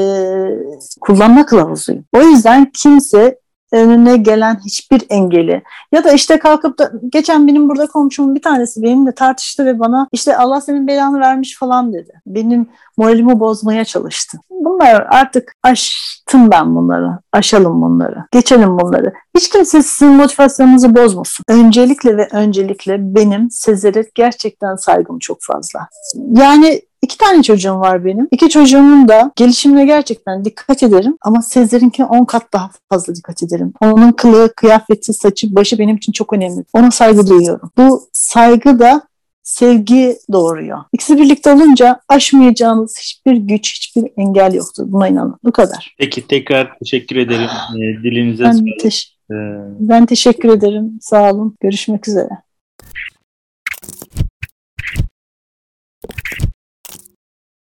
[1.02, 2.06] kullanma kılavuzuyum.
[2.18, 3.40] O yüzden kimse
[3.72, 8.84] önüne gelen hiçbir engeli ya da işte kalkıp da geçen benim burada komşumun bir tanesi
[8.84, 12.22] benimle tartıştı ve bana işte Allah senin belanı vermiş falan dedi.
[12.26, 12.68] Benim
[12.98, 14.38] moralimi bozmaya çalıştı.
[14.60, 17.20] Bunlar artık aştım ben bunları.
[17.34, 18.26] Aşalım bunları.
[18.32, 19.14] Geçelim bunları.
[19.38, 21.44] Hiç kimse sizin motivasyonunuzu bozmasın.
[21.50, 25.88] Öncelikle ve öncelikle benim Sezer'e gerçekten saygım çok fazla.
[26.36, 28.28] Yani İki tane çocuğum var benim.
[28.32, 31.18] İki çocuğumun da gelişimine gerçekten dikkat ederim.
[31.22, 33.74] Ama Sezer'inki on kat daha fazla dikkat ederim.
[33.82, 36.64] Onun kılığı, kıyafeti, saçı, başı benim için çok önemli.
[36.74, 37.72] Ona saygı duyuyorum.
[37.78, 39.02] Bu saygı da
[39.50, 40.80] sevgi doğuruyor.
[40.94, 44.84] İkisi birlikte olunca aşmayacağınız hiçbir güç, hiçbir engel yoktur.
[44.88, 45.38] Buna inanın.
[45.44, 45.96] Bu kadar.
[45.98, 47.50] Peki tekrar teşekkür ederim.
[47.76, 49.36] Ee, dilinize ben, teş- ee...
[49.80, 51.00] ben teşekkür ederim.
[51.02, 51.58] Sağ olun.
[51.62, 52.30] Görüşmek üzere.